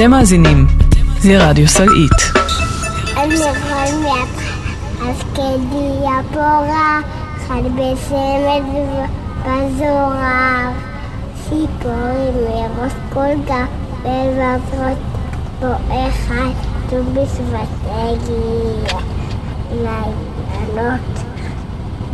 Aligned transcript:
אתם 0.00 0.10
מאזינים 0.10 0.66
לרדיו 1.24 1.68
סלעית. 1.68 2.20
אני 3.16 3.34
יכול 3.34 4.10
כדי 5.34 6.06
הפורה, 6.20 7.00
חד 7.48 7.62
בסמד 7.64 8.62
בזורר, 9.42 10.70
ציפורים 11.44 12.34
מראש 12.44 12.92
כל 13.12 13.42
גב, 13.46 13.66
בבבות 14.02 14.98
בו 15.60 15.72
אחד, 15.88 16.50
ט"ו 16.90 17.02
בשבט 17.12 17.68
הגיע 17.90 18.98
לאילנות, 19.70 21.00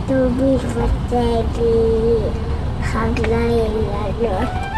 ט"ו 0.06 0.28
בשבט 0.36 1.12
הגיע, 1.12 2.30
חג 2.82 3.20
לאילנות. 3.20 4.75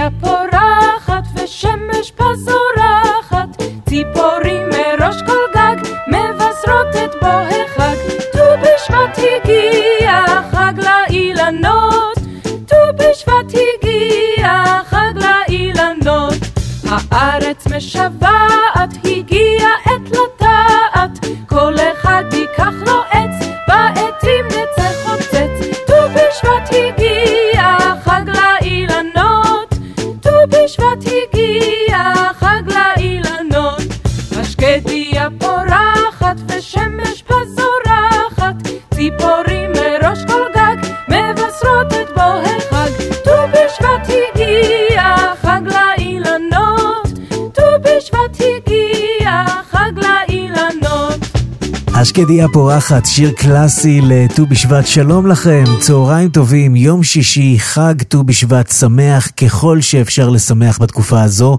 השקדיה 0.00 0.10
פורחת 0.20 1.24
ושמש 1.34 2.12
פזורחת, 2.16 3.62
ציפורים 3.88 4.68
מראש 4.68 5.16
כל 5.26 5.46
גג 5.54 5.76
מבשרות 6.08 6.96
את 7.04 7.10
בוא 7.20 7.28
החג. 7.28 7.96
ט"ו 8.32 8.40
בשבט 8.62 9.18
הגיע 9.18 10.24
חג 10.50 10.72
לאילנות, 10.76 12.18
ט"ו 12.66 12.76
בשבט 12.96 13.52
הגיע 13.52 14.80
חג 14.84 15.12
לאילנות. 15.14 16.34
הארץ 16.90 17.66
משוועת, 17.66 18.94
הגיע 19.04 19.68
ט"ו 30.80 30.96
בשבט 30.96 31.19
השקדיה 52.00 52.48
פורחת, 52.52 53.06
שיר 53.06 53.32
קלאסי 53.32 54.00
לט"ו 54.00 54.46
בשבט. 54.46 54.86
שלום 54.86 55.26
לכם, 55.26 55.64
צהריים 55.80 56.28
טובים, 56.28 56.76
יום 56.76 57.02
שישי, 57.02 57.56
חג 57.58 57.94
ט"ו 58.08 58.24
בשבט 58.24 58.70
שמח 58.70 59.30
ככל 59.36 59.80
שאפשר 59.80 60.28
לשמח 60.28 60.78
בתקופה 60.78 61.22
הזו. 61.22 61.58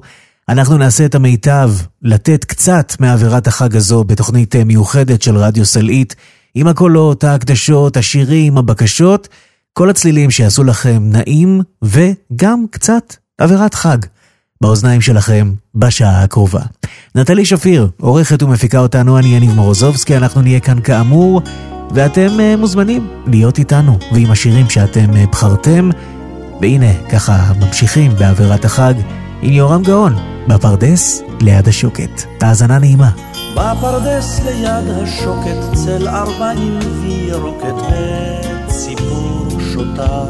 אנחנו 0.50 0.78
נעשה 0.78 1.06
את 1.06 1.16
המיטב 1.16 1.72
לתת 2.02 2.46
קצת 2.46 2.94
מאווירת 3.00 3.48
החג 3.48 3.76
הזו 3.76 4.04
בתוכנית 4.04 4.56
מיוחדת 4.56 5.22
של 5.22 5.38
רדיו 5.38 5.66
סלעית, 5.66 6.16
עם 6.56 6.68
הקולות, 6.68 7.24
ההקדשות, 7.24 7.98
השירים, 7.98 8.58
הבקשות, 8.58 9.28
כל 9.74 9.90
הצלילים 9.90 10.32
שיעשו 10.32 10.64
לכם 10.64 11.04
נעים 11.04 11.62
וגם 11.82 12.66
קצת 12.72 13.16
אווירת 13.42 13.74
חג. 13.74 13.98
באוזניים 14.62 15.02
שלכם 15.02 15.54
בשעה 15.76 16.24
הקרובה. 16.24 16.62
נטלי 17.16 17.46
שפיר, 17.46 17.88
עורכת 18.02 18.44
ומפיקה 18.44 18.80
אותנו, 18.80 19.18
אני 19.18 19.36
יניב 19.36 19.56
מורוזובסקי, 19.56 20.18
אנחנו 20.18 20.42
נהיה 20.42 20.60
כאן 20.60 20.82
כאמור, 20.82 21.42
ואתם 21.94 22.28
uh, 22.28 22.58
מוזמנים 22.60 23.08
להיות 23.28 23.58
איתנו 23.58 23.98
ועם 24.12 24.32
השירים 24.32 24.70
שאתם 24.70 25.10
uh, 25.10 25.30
בחרתם. 25.32 25.90
והנה, 26.62 27.10
ככה 27.12 27.54
ממשיכים 27.60 28.12
באווירת 28.20 28.66
החג 28.66 28.94
עם 29.42 29.54
יורם 29.54 29.84
גאון, 29.84 30.16
בפרדס 30.48 31.22
ליד 31.42 31.68
השוקת. 31.68 32.22
האזנה 32.42 32.80
נעימה. 32.80 33.10
בפרדס 33.54 34.40
ליד 34.46 34.90
השוקת 35.04 35.58
צל 35.74 36.08
ארבעים 36.08 36.80
וירוקת 37.02 37.76
וציפור 38.68 39.48
שותה. 39.74 40.24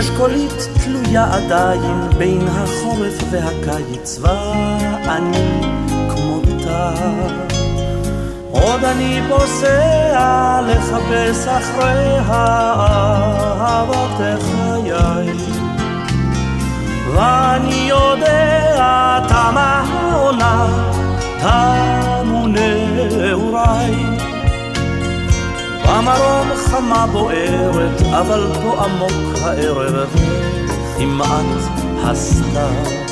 אשכולית 0.00 0.68
תלויה 0.84 1.34
עדיין 1.34 2.08
בין 2.18 2.48
החורף 2.48 3.24
והקיץ 3.30 4.18
ואני 4.20 5.60
כמותה. 6.10 6.94
עוד 8.50 8.84
אני 8.84 9.20
פוסע 9.28 10.60
לחפש 10.66 11.48
אחרי 11.48 12.18
אהבת 13.60 14.18
חיי. 14.42 15.32
ואני 17.14 17.88
יודע 17.88 19.20
תמה 19.28 19.84
העונה, 19.86 20.66
תמו 21.40 22.46
נעוריי. 22.46 24.13
במרום 25.86 26.48
חמה 26.56 27.06
בוערת, 27.06 28.02
אבל 28.02 28.46
פה 28.62 28.84
עמוק 28.84 29.38
הערב, 29.42 30.08
כמעט 30.98 31.62
הסתיו. 32.04 33.04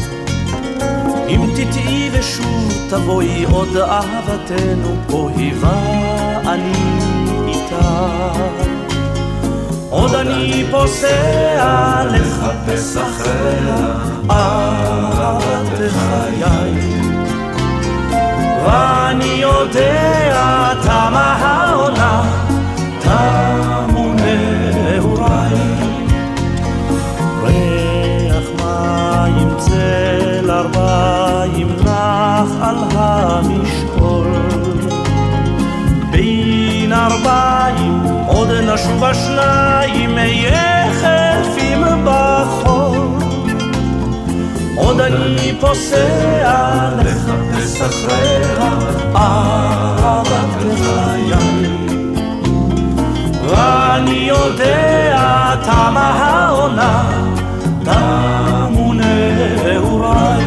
אם 1.29 1.47
תטעי 1.55 2.11
ושוב 2.13 2.73
תבואי 2.91 3.45
עוד 3.45 3.77
אהבתנו 3.77 4.97
פה 5.09 5.31
היווה 5.37 6.03
אני 6.47 6.73
איתה. 7.49 8.31
עוד 9.91 10.15
אני 10.15 10.65
פוסע 10.71 12.05
לחפש 12.11 12.97
אחריה 12.97 13.77
אהבת 14.31 15.79
חיי. 15.89 16.93
ואני 18.67 19.25
יודע 19.25 20.73
תמה 20.83 21.37
העונה, 21.41 21.62
תמו 23.03 24.13
נעוריי. 24.15 25.55
ריח 27.43 28.47
מים 28.57 29.49
צל 29.59 30.51
ארבעים 30.51 31.69
נח 31.85 32.51
על 32.61 32.77
המשעול. 32.95 34.33
בין 36.11 36.93
ארבעים 36.93 38.03
עוד 38.27 38.49
נשוב 38.51 39.05
השניים 39.05 40.19
יחפים 40.19 41.85
בחול. 42.05 42.99
עוד 44.77 45.01
אני 45.01 45.55
פוסע 45.61 46.91
לחפש 46.99 47.81
אחריה 47.81 48.71
אהבת 49.17 50.22
יודע 54.47 55.55
תמה 55.63 56.09
העונה, 56.11 57.11
תמו 57.85 58.93
נעוריי. 58.95 60.45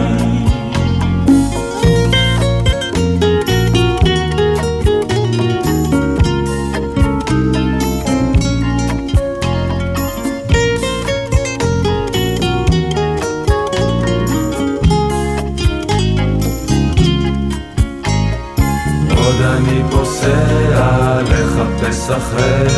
עוד 19.18 19.42
אני 19.42 19.84
פוסע 19.92 21.22
לחפש 21.22 22.10
אחריה 22.10 22.75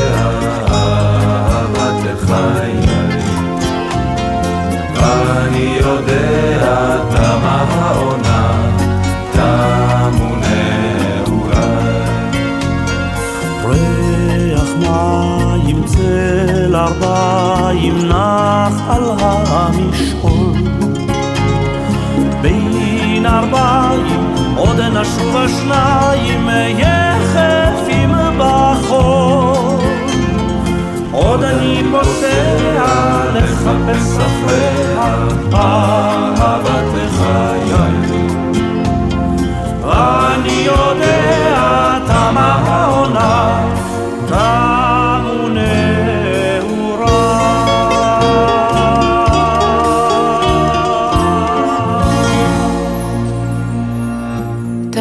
נשוב 25.07 25.35
השניים 25.37 26.49
יחפים 26.77 28.11
בחול. 28.37 29.79
עוד 31.11 31.43
אני 31.43 31.83
פוסע 31.91 33.23
לחפש 33.33 34.17
אחריה 34.19 35.15
אהבת 35.53 36.93
חיי. 37.17 38.07
ואני 39.81 40.65
יודע 40.65 41.99
תמה 42.07 42.59
העונה, 42.65 43.61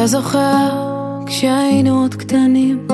זוכר, 0.07 0.69
כשהיינו 1.25 2.01
עוד 2.01 2.15
קטנים, 2.15 2.87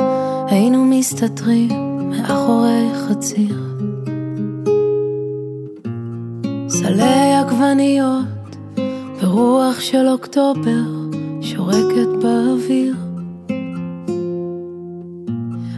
היינו 0.47 0.85
מסתתרים 0.85 1.69
מאחורי 2.09 2.89
חציר. 2.93 3.57
סלי 6.67 7.33
עגבניות, 7.35 8.55
ורוח 9.21 9.79
של 9.79 10.07
אוקטובר, 10.07 10.83
שורקת 11.41 12.09
באוויר. 12.21 12.95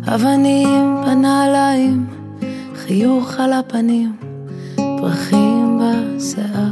אבנים 0.07 0.95
בנעליים, 1.05 2.05
חיוך 2.75 3.39
על 3.39 3.53
הפנים, 3.53 4.15
פרחים 4.75 5.79
בשיער. 5.81 6.64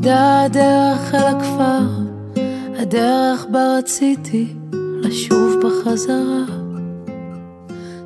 עבדה 0.00 0.42
הדרך 0.42 1.14
אל 1.14 1.26
הכפר, 1.26 1.82
הדרך 2.78 3.46
בה 3.50 3.76
רציתי 3.78 4.46
לשוב 4.72 5.54
בחזרה. 5.64 6.44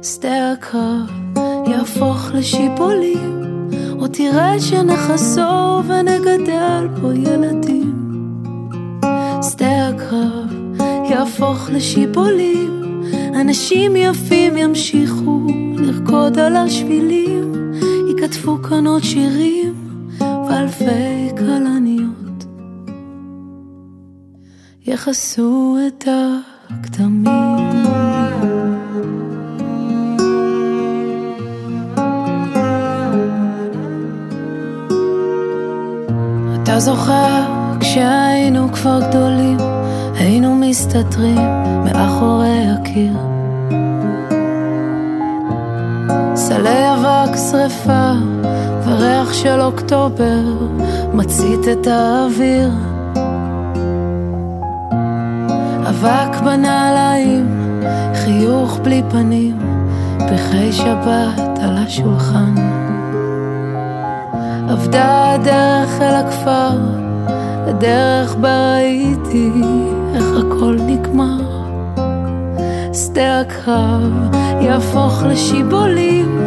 שדה 0.03 0.53
הקרב 0.53 1.11
יהפוך 1.67 2.31
לשיבולים, 2.35 3.69
או 3.99 4.09
תראה 4.09 4.61
שנחסור 4.61 5.83
ונגדל 5.87 6.89
פה 7.01 7.15
ילדים. 7.15 7.95
שדה 9.53 9.89
הקרב 9.89 10.83
יהפוך 11.11 11.71
לשיבולים, 11.71 13.03
אנשים 13.41 13.97
יפים 13.97 14.57
ימשיכו 14.57 15.47
לרקוד 15.77 16.39
על 16.39 16.57
השבילים, 16.57 17.53
ייכתבו 18.09 18.63
כאן 18.63 18.87
עוד 18.87 19.03
שירים 19.03 19.75
ואלפי 20.21 21.31
כלניות 21.39 21.84
יכסו 24.87 25.77
את 25.87 26.09
הכתמים. 26.71 27.25
אתה 36.63 36.81
זוכר 36.81 37.43
כשהיינו 37.81 38.73
כבר 38.73 39.01
גדולים, 39.09 39.57
היינו 40.15 40.57
מסתתרים 40.57 41.39
מאחורי 41.85 42.67
הקיר. 42.69 43.17
סלי 46.35 46.93
אבק 46.95 47.37
שרפה 47.51 48.13
וריח 48.87 49.33
של 49.33 49.61
אוקטובר 49.61 50.41
מצית 51.13 51.69
את 51.73 51.87
האוויר. 51.87 52.94
אבק 56.05 56.41
בנעליים, 56.41 57.47
חיוך 58.15 58.79
בלי 58.83 59.03
פנים, 59.11 59.59
פרחי 60.19 60.73
שבת 60.73 61.59
על 61.63 61.77
השולחן. 61.77 62.55
אבדה 64.73 65.33
הדרך 65.33 66.01
אל 66.01 66.15
הכפר, 66.15 66.79
הדרך 67.69 68.35
בה 68.35 68.75
ראיתי 68.75 69.51
איך 70.15 70.25
הכל 70.39 70.77
נגמר. 70.87 71.41
שדה 72.93 73.41
הקרב 73.41 74.35
יהפוך 74.61 75.23
לשיבולים, 75.23 76.39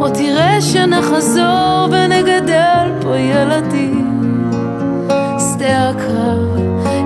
או 0.00 0.08
תראה 0.08 0.60
שנחזור 0.60 1.88
ונגדל 1.90 2.90
פה 3.02 3.16
ילדים. 3.16 4.22
שדה 5.38 5.90
הקרב 5.90 6.56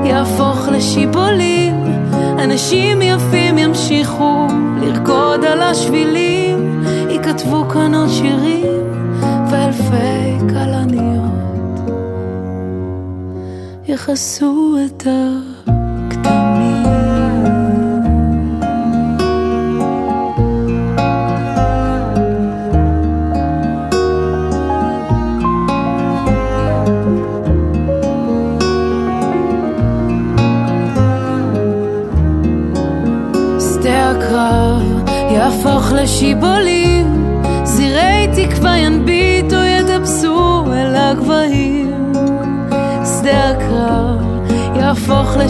יהפוך 0.05 0.69
לשיבולים, 0.69 2.00
אנשים 2.45 3.03
יפים 3.03 3.59
ימשיכו 3.59 4.47
לרקוד 4.81 5.45
על 5.45 5.63
השבילים, 5.63 6.85
ייכתבו 7.11 7.69
כאן 7.69 7.95
עוד 7.95 8.09
שירים 8.09 8.93
ואלפי 9.51 10.39
כלניות 10.39 11.91
יכסו 13.89 14.77
את 14.87 15.03
הכתמים. 15.03 15.50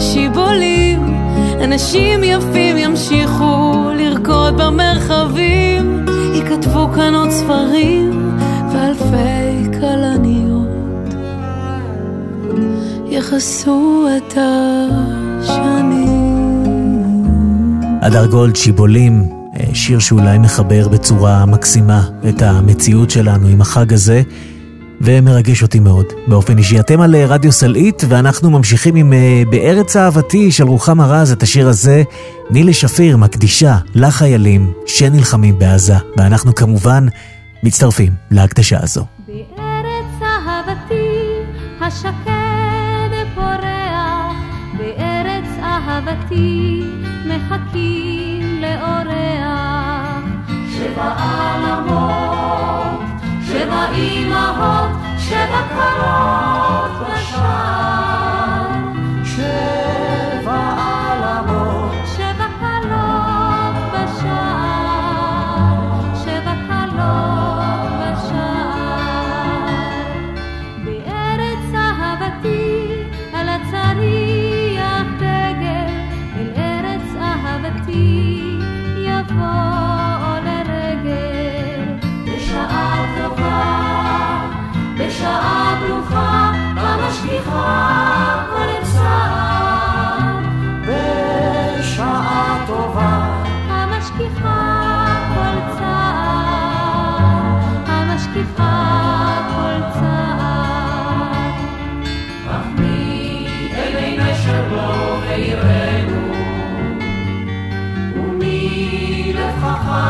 יהפוך 0.01 0.09
לשיבולים, 0.09 0.99
אנשים 1.63 2.23
יפים 2.23 2.77
ימשיכו 2.77 3.89
לרקוד 3.97 4.57
במרחבים, 4.57 6.05
ייכתבו 6.33 6.87
כאן 6.95 7.15
עוד 7.15 7.29
ספרים 7.31 8.31
ואלפי 8.73 9.79
כלניות. 9.79 10.67
יכסו 13.09 14.07
את 14.17 14.37
השנים. 15.41 16.21
הדר 18.01 18.25
גולד, 18.25 18.55
שיבולים, 18.55 19.29
אה, 19.59 19.65
שיר 19.73 19.99
שאולי 19.99 20.37
מחבר 20.37 20.87
בצורה 20.87 21.45
מקסימה 21.45 22.03
את 22.29 22.41
המציאות 22.41 23.09
שלנו 23.09 23.47
עם 23.47 23.61
החג 23.61 23.93
הזה, 23.93 24.21
ומרגש 25.03 25.61
אותי 25.61 25.79
מאוד 25.79 26.05
באופן 26.27 26.57
אישי. 26.57 26.79
אתם 26.79 27.01
על 27.01 27.15
אה, 27.15 27.25
רדיו 27.25 27.51
סלעית, 27.51 28.03
ואנחנו 28.09 28.49
ממשיכים 28.49 28.95
עם 28.95 29.13
אה, 29.13 29.43
בארץ 29.49 29.95
אהבתי 29.95 30.51
של 30.51 30.63
רוחמה 30.63 31.05
רז, 31.05 31.31
את 31.31 31.43
השיר 31.43 31.67
הזה, 31.67 32.03
נילי 32.49 32.73
שפיר 32.73 33.17
מקדישה 33.17 33.77
לחיילים 33.95 34.73
שנלחמים 34.85 35.59
בעזה, 35.59 35.95
ואנחנו 36.17 36.55
כמובן 36.55 37.05
מצטרפים 37.63 38.11
להקדשה 38.31 38.77
הזו. 38.83 39.05
בארץ 39.27 40.21
אהבתי 40.21 41.07
השקד 41.81 43.11
פורח, 43.35 44.35
בארץ 44.77 45.49
אהבתי 45.63 46.81
מחכים 47.27 48.61
לאורח. 48.61 50.23
שבע 50.77 51.13
עלמות, 51.17 52.40
שבע 53.91 54.23
אמהות, 54.23 54.89
שבע 55.19 55.61
קרות 55.69 57.07
בשער. 57.07 58.10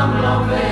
חכם 0.02 0.16
לו 0.22 0.71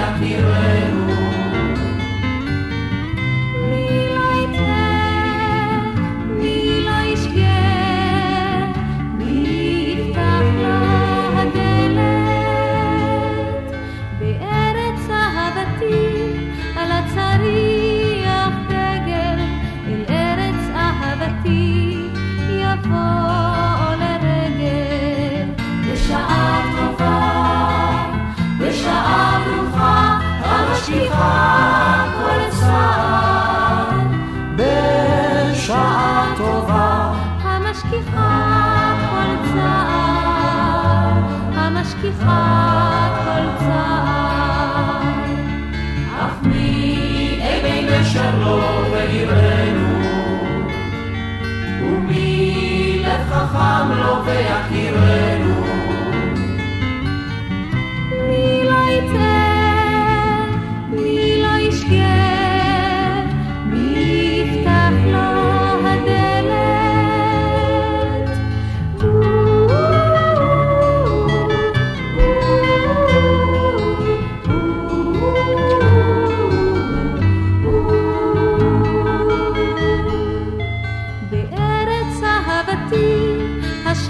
לו 54.42 54.79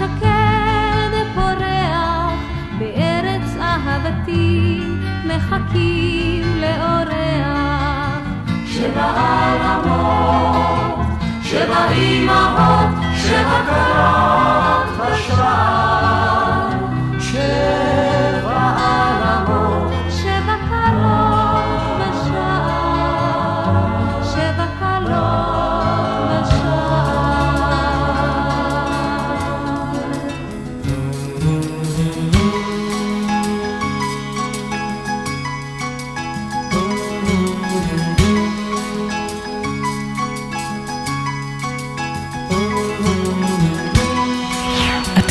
השקד 0.01 1.17
פורח, 1.35 2.33
בארץ 2.79 3.57
אהבתי 3.61 4.79
מחכים 5.25 6.61
לאורח. 6.61 8.21
שבע 8.65 9.11
עלמות, 9.15 11.05
שבע 11.43 11.91
אמהות, 11.91 12.89
שבע 13.15 13.61
קרות 13.65 15.11
בשער. 15.11 15.90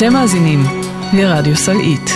אתם 0.01 0.13
מאזינים 0.13 0.65
לרדיו 1.13 1.57
סלעית. 1.57 2.11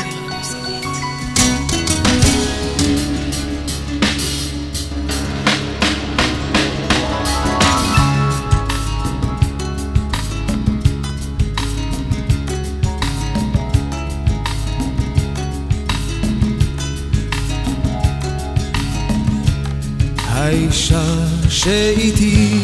האישה 20.29 21.03
שאיתי 21.49 22.59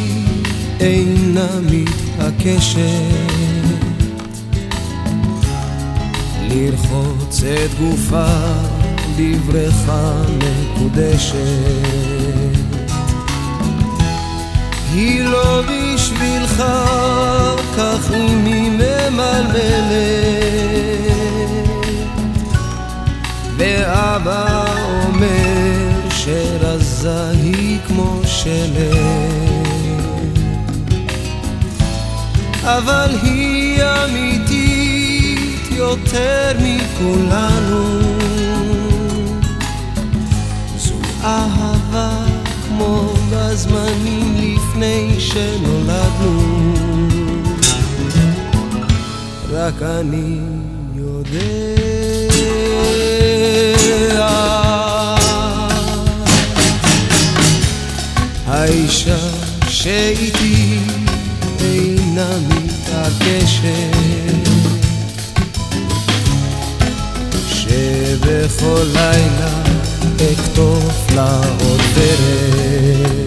אינה 0.80 1.48
מתעקשת 1.70 3.39
לרחוץ 6.90 7.42
את 7.42 7.74
גופה 7.78 8.26
בבריכה 9.16 10.22
מקודשת. 10.38 11.34
היא 14.94 15.24
לא 15.24 15.62
בשבילך 15.62 16.62
כך 17.76 18.10
אם 18.14 18.44
היא 18.44 18.70
ממלמלת. 18.70 19.50
ואבא 23.56 24.64
אומר 25.06 26.08
שרזה 26.10 27.30
היא 27.30 27.78
כמו 27.88 28.20
שלג. 28.24 29.40
אבל 32.64 33.10
היא 33.22 33.82
אמיתית 33.82 34.49
יותר 35.80 36.52
מכולנו. 36.62 38.00
זו 40.78 40.94
אהבה 41.24 42.24
כמו 42.68 43.14
בזמנים 43.32 44.36
לפני 44.36 45.20
שנולדנו. 45.20 46.72
רק 49.52 49.82
אני 49.82 50.38
יודע. 50.94 51.40
האישה 58.46 59.18
שאיתי 59.68 60.78
אינה 61.60 62.30
מתעקשת 62.48 63.99
שבכל 68.70 68.86
לילה 68.86 69.62
אכתוב 70.32 71.06
לה 71.14 71.40
עוד 71.60 71.80
דרך 71.94 73.19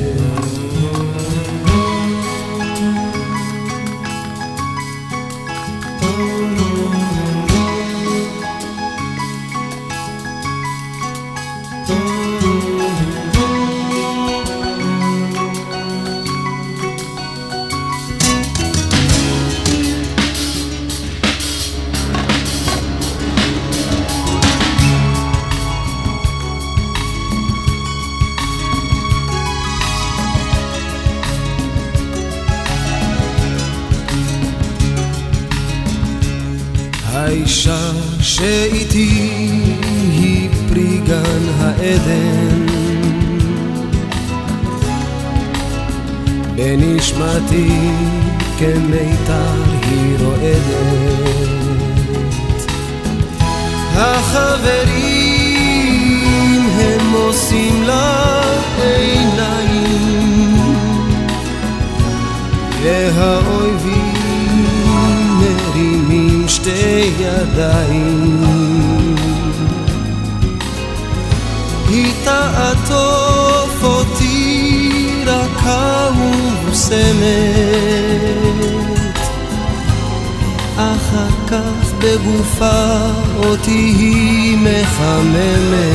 בגופה 82.23 83.09
אותי 83.37 83.71
היא 83.71 84.57
מחממת. 84.57 85.93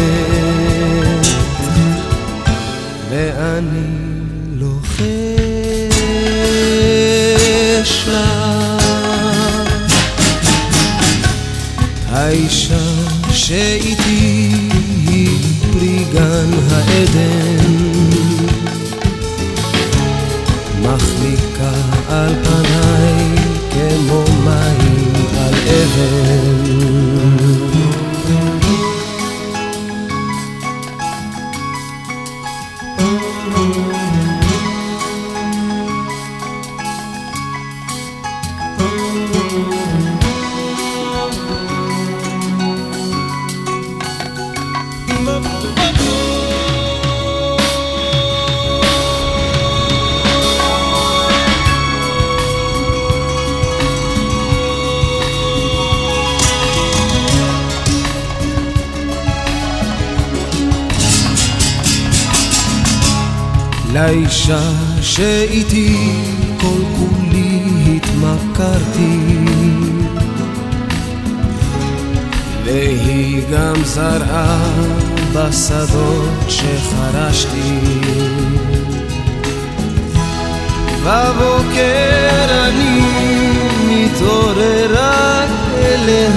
ואני 3.11 3.87
לוחש 4.55 4.99
לה 8.09 8.79
האישה 12.11 12.77
שאיתי 13.31 14.51
היא 15.07 15.39
פרי 15.73 16.05
גן 16.13 16.51
העדן 16.71 17.89
מחליקה 20.83 21.73
על 22.09 22.35
פניי 22.45 22.58
על 25.99 26.48
לאישה 64.49 65.03
שאיתי 65.03 65.97
כל 66.61 66.83
כולי 66.99 67.61
התמכרתי. 67.97 69.19
והיא 72.65 73.43
גם 73.53 73.85
זרעה 73.85 74.73
בשדות 75.33 76.29
שחרשתי. 76.49 77.79
בבוקר 81.05 82.67
אני 82.67 83.01
מתעורר 83.89 84.91
רק 84.91 85.51
אליה. 85.79 86.29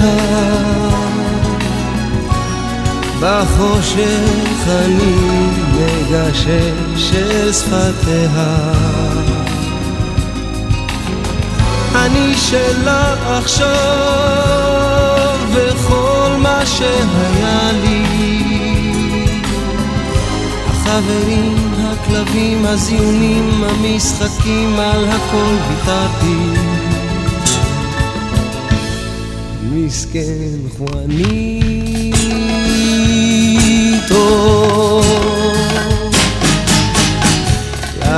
בחושך 3.20 4.68
אני 4.68 5.61
מגשש 5.82 7.12
אל 7.14 7.52
שפתיה. 7.52 8.72
אני 11.94 12.34
שלה 12.34 13.36
עכשיו 13.38 13.78
וכל 15.52 16.36
מה 16.38 16.66
שהיה 16.66 17.72
לי. 17.82 18.02
החברים, 20.66 21.74
הכלבים, 21.78 22.66
הזיונים, 22.66 23.64
המשחקים, 23.64 24.78
על 24.78 25.04
הכל 25.08 25.56
ויתרתי. 25.68 26.36
מסכן 29.72 30.58
חואניטו 30.78 31.32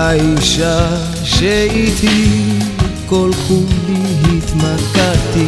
לאישה 0.04 0.86
שאיתי 1.24 2.28
כל 3.06 3.30
כולי 3.48 4.38
התמקדתי. 4.38 5.46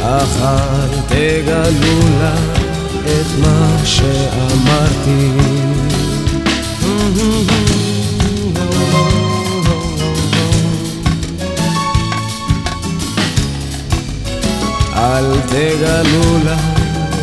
אך 0.00 0.42
אל 0.42 1.00
תגלו 1.08 1.98
לה 2.20 2.34
את 3.04 3.38
מה 3.40 3.76
שאמרתי. 3.84 5.30
אל 14.96 15.40
תגלו 15.46 16.38
לה 16.44 16.56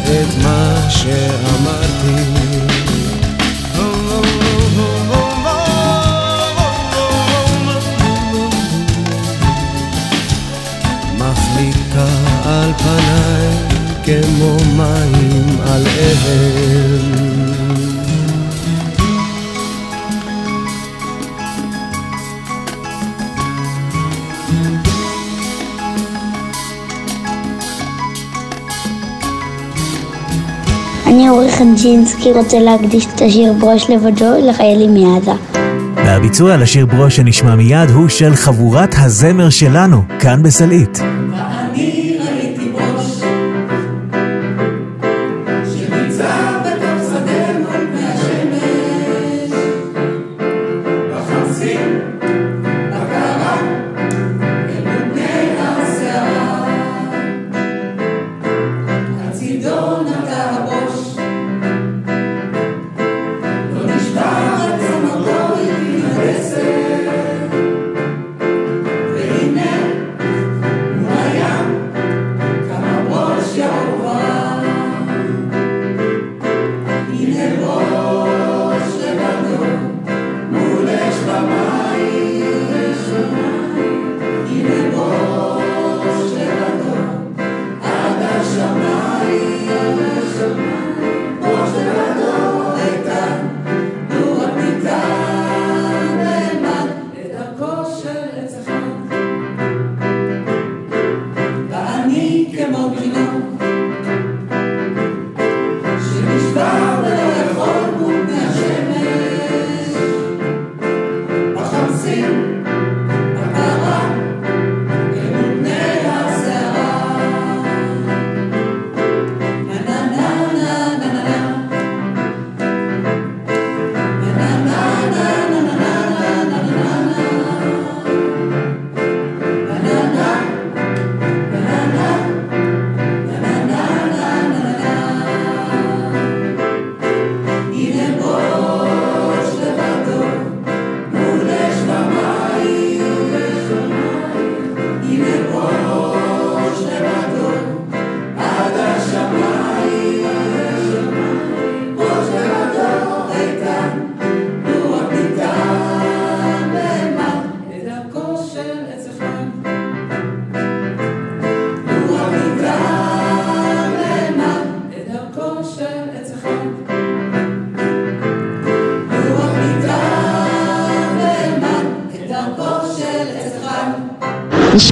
את 0.04 0.44
מה 0.44 0.90
שאמרתי 0.90 2.59
כמו 14.10 14.58
מים 14.78 15.62
על 15.62 15.82
אבן 15.82 17.20
אני 31.08 31.30
אורי 31.30 31.52
חנג'ינסקי 31.52 32.32
רוצה 32.32 32.60
להקדיש 32.60 33.06
את 33.16 33.22
השיר 33.22 33.54
ברוש 33.54 33.90
לבדו 33.90 34.50
לחיילים 34.50 34.94
מעזה. 34.94 35.32
והביצוע 35.96 36.58
לשיר 36.58 36.86
ברוש 36.86 37.16
שנשמע 37.16 37.56
מיד 37.56 37.90
הוא 37.90 38.10
של 38.10 38.36
חבורת 38.36 38.96
הזמר 38.98 39.50
שלנו, 39.50 40.04
כאן 40.20 40.44
בסלעית. 40.44 41.09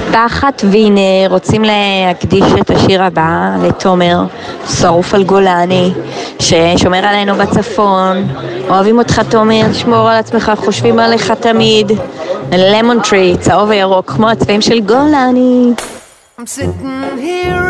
משפחת 0.08 0.62
וינר 0.70 1.26
רוצים 1.30 1.62
להקדיש 1.64 2.44
את 2.60 2.70
השיר 2.70 3.02
הבא 3.02 3.56
לתומר, 3.62 4.24
שרוף 4.68 5.14
על 5.14 5.24
גולני, 5.24 5.92
ששומר 6.38 7.04
עלינו 7.06 7.34
בצפון. 7.34 8.28
אוהבים 8.68 8.98
אותך 8.98 9.20
תומר, 9.30 9.72
שמור 9.72 10.10
על 10.10 10.16
עצמך, 10.16 10.52
חושבים 10.56 10.98
עליך 10.98 11.30
תמיד. 11.30 11.92
למון 12.52 13.00
טרי, 13.00 13.36
צהוב 13.40 13.68
וירוק, 13.68 14.10
כמו 14.10 14.30
הצבעים 14.30 14.60
של 14.60 14.80
גולני. 14.80 15.72
I'm 16.38 16.46
sitting 16.46 17.18
here 17.18 17.67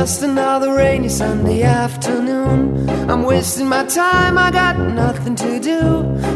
just 0.00 0.20
another 0.20 0.74
rainy 0.74 1.08
Sunday 1.08 1.62
afternoon. 1.62 2.86
I'm 3.10 3.22
wasting 3.22 3.66
my 3.66 3.82
time, 3.86 4.36
I 4.36 4.50
got 4.50 4.78
nothing 4.78 5.34
to 5.36 5.58
do. 5.58 5.80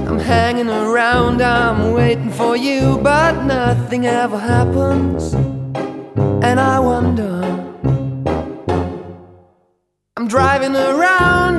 I'm 0.08 0.18
hanging 0.18 0.70
around, 0.70 1.42
I'm 1.42 1.92
waiting 1.92 2.30
for 2.30 2.56
you, 2.56 2.98
but 3.02 3.44
nothing 3.44 4.06
ever 4.06 4.38
happens. 4.38 5.34
And 6.48 6.58
I 6.58 6.80
wonder. 6.80 7.34
I'm 10.16 10.26
driving 10.26 10.74
around 10.74 11.58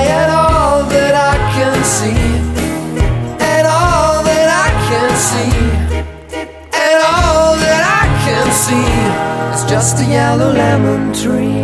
just 9.81 9.99
a 9.99 10.05
yellow 10.17 10.51
lemon 10.61 11.03
tree. 11.21 11.61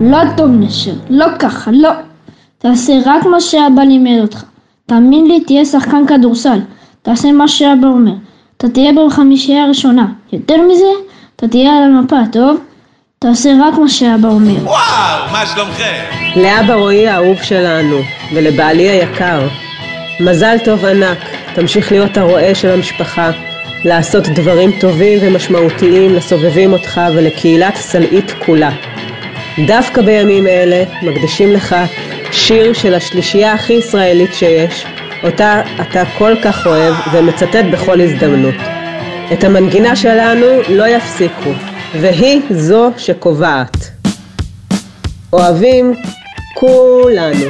לא 0.00 0.18
טוב 0.36 0.50
נשר, 0.50 0.92
לא 1.10 1.26
ככה, 1.38 1.70
לא. 1.74 1.90
תעשה 2.58 2.92
רק 3.06 3.26
מה 3.26 3.40
שאבא 3.40 3.82
לימד 3.82 4.20
אותך. 4.20 4.42
תאמין 4.86 5.26
לי, 5.26 5.40
תהיה 5.40 5.64
שחקן 5.64 6.06
כדורסל. 6.06 6.58
תעשה 7.02 7.32
מה 7.32 7.48
שאבא 7.48 7.86
אומר. 7.86 8.12
אתה 8.56 8.68
תהיה 8.68 8.92
בחמישייה 8.92 9.64
הראשונה. 9.64 10.06
יותר 10.32 10.56
מזה, 10.62 10.84
אתה 11.36 11.48
תהיה 11.48 11.70
על 11.76 11.82
המפה, 11.82 12.16
טוב? 12.32 12.60
תעשה 13.18 13.50
רק 13.62 13.78
מה 13.78 13.88
שאבא 13.88 14.28
אומר. 14.28 14.64
וואו, 14.64 15.32
מה 15.32 15.46
שלומכם? 15.46 16.02
לאבא 16.36 16.74
רועי 16.74 17.08
האהוב 17.08 17.42
שלנו, 17.42 17.96
ולבעלי 18.34 18.88
היקר. 18.88 19.40
מזל 20.20 20.56
טוב 20.64 20.84
ענק, 20.84 21.18
תמשיך 21.54 21.92
להיות 21.92 22.16
הרועה 22.16 22.54
של 22.54 22.70
המשפחה. 22.70 23.30
לעשות 23.84 24.28
דברים 24.28 24.70
טובים 24.80 25.18
ומשמעותיים 25.22 26.14
לסובבים 26.14 26.72
אותך 26.72 27.00
ולקהילת 27.14 27.76
סלעית 27.76 28.32
כולה. 28.46 28.70
דווקא 29.66 30.02
בימים 30.02 30.46
אלה 30.46 30.84
מקדישים 31.02 31.52
לך 31.52 31.76
שיר 32.32 32.72
של 32.72 32.94
השלישייה 32.94 33.52
הכי 33.52 33.72
ישראלית 33.72 34.34
שיש, 34.34 34.84
אותה 35.24 35.62
אתה 35.80 36.02
כל 36.18 36.34
כך 36.42 36.66
אוהב 36.66 36.94
ומצטט 37.12 37.64
בכל 37.72 38.00
הזדמנות. 38.00 38.54
את 39.32 39.44
המנגינה 39.44 39.96
שלנו 39.96 40.46
לא 40.68 40.88
יפסיקו, 40.88 41.50
והיא 42.00 42.40
זו 42.50 42.90
שקובעת. 42.96 43.90
אוהבים 45.32 45.94
כולנו. 46.54 47.46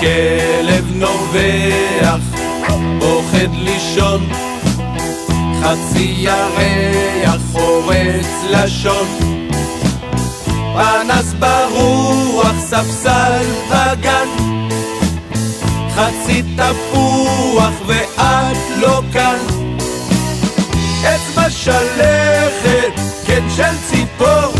כלב 0.00 0.65
נובח, 0.98 2.20
פוחד 3.00 3.54
לישון, 3.54 4.28
חצי 5.62 6.14
ירח 6.18 7.40
חורץ 7.52 8.26
לשון. 8.50 9.06
פנס 10.74 11.32
ברוח, 11.38 12.54
ספסל 12.58 13.44
בגן, 13.70 14.28
חצי 15.94 16.42
תפוח 16.56 17.74
ואת 17.86 18.56
לא 18.76 19.02
כאן. 19.12 19.38
אצבע 21.00 21.50
שלכת, 21.50 23.00
כן 23.26 23.42
של 23.56 23.76
ציפור, 23.86 24.55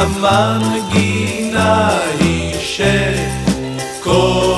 המנגינה 0.00 1.88
היא 2.20 2.54
שקובעת. 4.00 4.50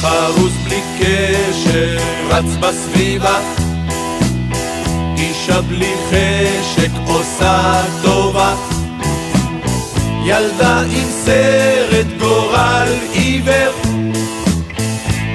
חרוץ 0.00 0.52
בלי 0.64 0.80
קשר 0.98 1.98
רץ 2.28 2.56
בסביבה, 2.60 3.38
אישה 5.18 5.60
בלי 5.60 5.94
חשק 6.10 6.90
עושה 7.06 7.82
טובה. 8.02 8.54
ילדה 10.24 10.80
עם 10.80 11.08
סרט 11.24 12.06
גורל 12.18 12.88
עיוור, 13.12 13.72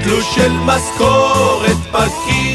תלוש 0.04 0.36
של 0.36 0.52
משכורת 0.52 1.78
פקיד 1.92 2.49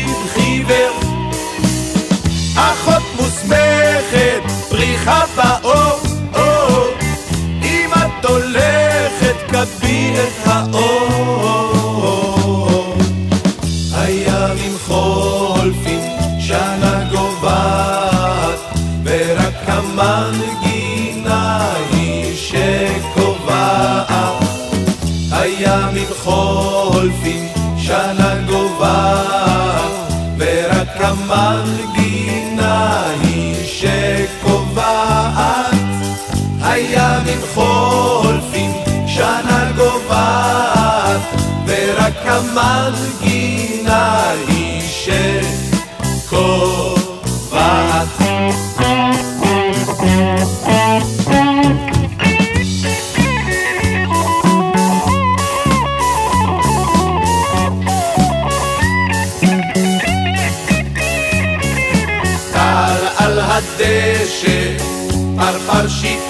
הימים 14.44 14.76
חולפים 14.86 16.00
שנה 16.38 17.08
גובעת 17.10 18.58
ורק 19.04 19.54
המנגינה 19.66 21.58
היא 21.90 22.36
שקובעת. 22.36 24.44
הימים 25.32 26.08
חולפים 26.22 27.48
שנה 27.78 28.34
גובעת 28.46 29.92
ורק 30.38 31.00
המנגינה 31.00 33.02
היא 33.22 33.54
שקובעת. 33.66 35.74
הימים 36.62 37.40
חולפים 37.54 38.70
שנה 39.06 39.72
גובעת 39.76 41.20
ורק 41.66 42.26
המנגינה 42.26 43.33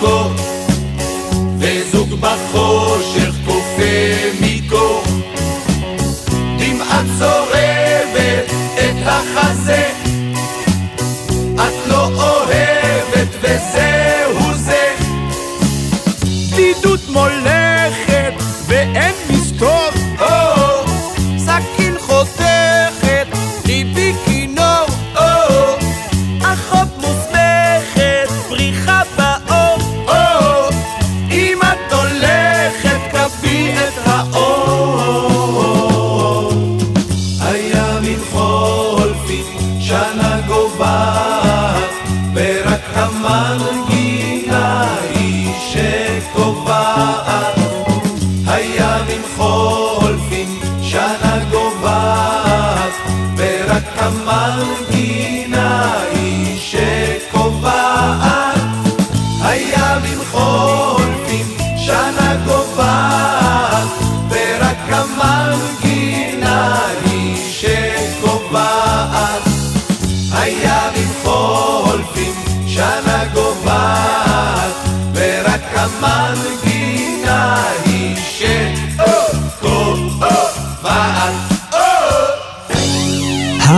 go. 0.04 0.53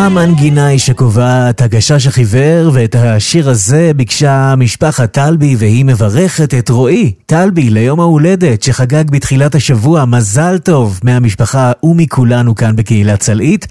המנגינה 0.06 0.66
היא 0.66 0.78
שקובעת. 0.78 1.62
הגשש 1.62 2.06
החיוור, 2.06 2.70
ואת 2.72 2.94
השיר 2.94 3.50
הזה 3.50 3.92
ביקשה 3.96 4.54
משפחת 4.56 5.12
טלבי, 5.12 5.56
והיא 5.58 5.84
מברכת 5.84 6.54
את 6.54 6.68
רועי 6.68 7.12
טלבי 7.26 7.70
ליום 7.70 8.00
ההולדת 8.00 8.62
שחגג 8.62 9.10
בתחילת 9.10 9.54
השבוע. 9.54 10.04
מזל 10.04 10.58
טוב 10.58 11.00
מהמשפחה 11.02 11.72
ומכולנו 11.82 12.54
כאן 12.54 12.76
בקהילת 12.76 13.22
סלעית. 13.22 13.66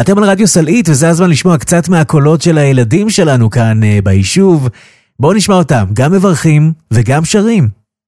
אתם 0.00 0.18
על 0.18 0.24
רדיו 0.24 0.48
סלעית, 0.48 0.88
וזה 0.88 1.08
הזמן 1.08 1.30
לשמוע 1.30 1.58
קצת 1.58 1.88
מהקולות 1.88 2.42
של 2.42 2.58
הילדים 2.58 3.10
שלנו 3.10 3.50
כאן 3.50 3.80
uh, 3.82 4.04
ביישוב. 4.04 4.68
בואו 5.20 5.32
נשמע 5.32 5.54
אותם, 5.54 5.84
גם 5.92 6.12
מברכים 6.12 6.72
וגם 6.90 7.24
שרים. 7.24 7.68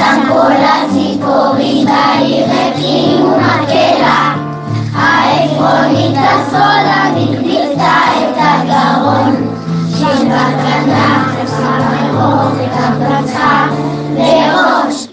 שם 0.00 0.20
כל 0.28 0.52
הציפורים 0.52 1.86
בעיר 1.86 2.46
הקימו 2.50 3.36
מקהלה. 3.36 4.34
העפרונית 4.94 6.16
הסולנית 6.16 7.40
ביצתה 7.40 7.98
את 8.18 8.36
הגרון, 8.36 9.54
שבכנף 9.98 11.50
שמה 11.50 12.10
רוב 12.12 12.58
וגם 12.58 13.22
פצחה 13.24 13.66
בראש. 14.14 15.06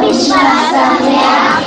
בשבט 0.00 0.70
שמח, 1.00 1.60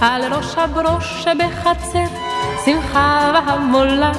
על 0.00 0.34
ראש 0.34 0.54
הברוש 0.58 1.24
שבחצר, 1.24 2.19
שמחה 2.64 3.32
והמולה, 3.34 4.12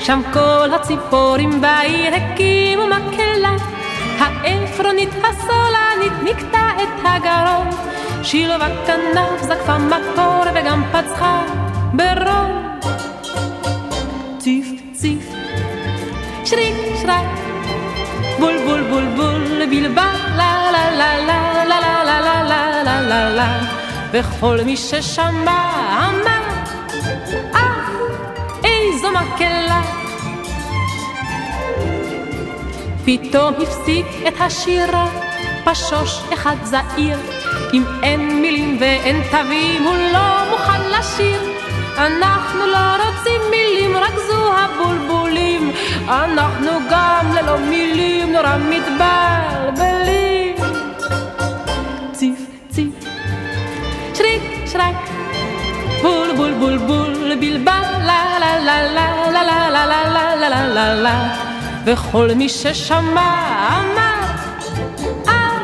שם 0.00 0.20
כל 0.32 0.74
הציפורים 0.74 1.60
בעיר 1.60 2.14
הקימו 2.14 2.86
מקהלה. 2.86 3.56
העפרונית 4.18 5.08
הסולנית 5.08 6.12
נקטע 6.24 6.68
את 6.82 7.04
הגרון, 7.04 7.68
שיר 8.22 8.52
בכנף 8.56 9.42
זקפה 9.42 9.78
מקור 9.78 10.44
וגם 10.54 10.82
פצחה 10.92 11.42
ברון. 11.92 12.78
ציף 14.38 14.66
ציף, 14.92 15.32
שריק 16.44 16.74
שרק, 17.02 17.26
בול 18.38 18.54
בול 18.66 18.82
בול 18.82 19.04
בול, 19.16 19.66
בלבל, 19.70 20.02
לה 20.36 20.70
לה 20.72 20.90
לה 20.90 21.18
לה 21.18 21.64
לה 21.64 21.80
לה 21.80 22.04
לה 22.04 22.20
לה 22.20 22.42
לה 22.42 22.82
לה 22.82 23.00
לה 23.00 23.30
לה 23.30 23.58
וכל 24.12 24.58
מי 24.64 24.76
ששמע 24.76 25.30
אמר, 25.34 26.26
אה, 26.26 26.39
איזו 29.10 29.34
מקהלה. 29.34 29.82
פתאום 33.04 33.54
הפסיק 33.62 34.06
את 34.28 34.40
השירה, 34.40 35.06
פשוש 35.64 36.20
אחד 36.34 36.56
זעיר, 36.64 37.18
אם 37.72 37.84
אין 38.02 38.40
מילים 38.40 38.76
ואין 38.80 39.22
תווים, 39.30 39.82
הוא 39.82 39.96
לא 40.12 40.50
מוכן 40.50 40.80
לשיר. 40.90 41.40
אנחנו 41.96 42.66
לא 42.66 42.96
רוצים 42.96 43.40
מילים, 43.50 43.96
רק 43.96 44.14
זו 44.28 44.52
הבולבולים. 44.56 45.72
אנחנו 46.08 46.70
גם 46.90 47.32
ללא 47.34 47.58
מילים 47.58 48.32
נורא 48.32 48.56
מתבלבלים. 48.56 50.54
ציף 52.12 52.38
ציף, 52.68 52.94
שריק 54.14 54.42
שרק, 54.66 55.09
בול 56.60 56.78
בול 56.78 56.86
בול 56.86 57.14
בול, 57.14 57.34
בלבל, 57.36 57.82
לה 58.06 58.38
לה 58.40 58.60
לה 58.60 58.82
לה 58.82 59.32
לה 59.32 59.42
לה 59.42 59.70
לה 59.70 59.86
לה 59.86 60.08
לה 60.08 60.36
לה 60.36 60.48
לה 60.48 60.68
לה 60.68 60.94
לה 60.94 61.34
וכל 61.84 62.30
מי 62.36 62.48
ששמע 62.48 63.30
אמר, 63.80 64.20
אך 65.26 65.62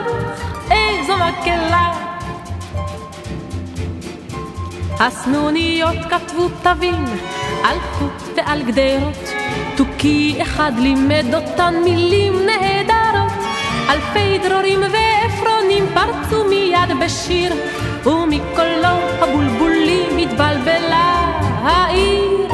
איזו 0.70 1.12
מקהלה. 1.16 1.92
הסנוניות 5.00 5.96
כתבו 6.10 6.48
תווים 6.62 7.04
על 7.64 7.78
חוט 7.92 8.36
ועל 8.36 8.62
גדרות, 8.62 9.30
תוכי 9.76 10.38
אחד 10.42 10.72
לימד 10.78 11.34
אותן 11.34 11.74
מילים 11.84 12.34
נהדרות. 12.46 13.32
אלפי 13.90 14.38
דרורים 14.38 14.80
ועפרונים 14.80 15.86
פרצו 15.94 16.44
מיד 16.44 16.90
בשיר, 17.04 17.52
ומקולו 18.06 18.96
הבולבולים 19.20 20.18
התבלבלה 20.18 21.38
העיר. 21.62 22.48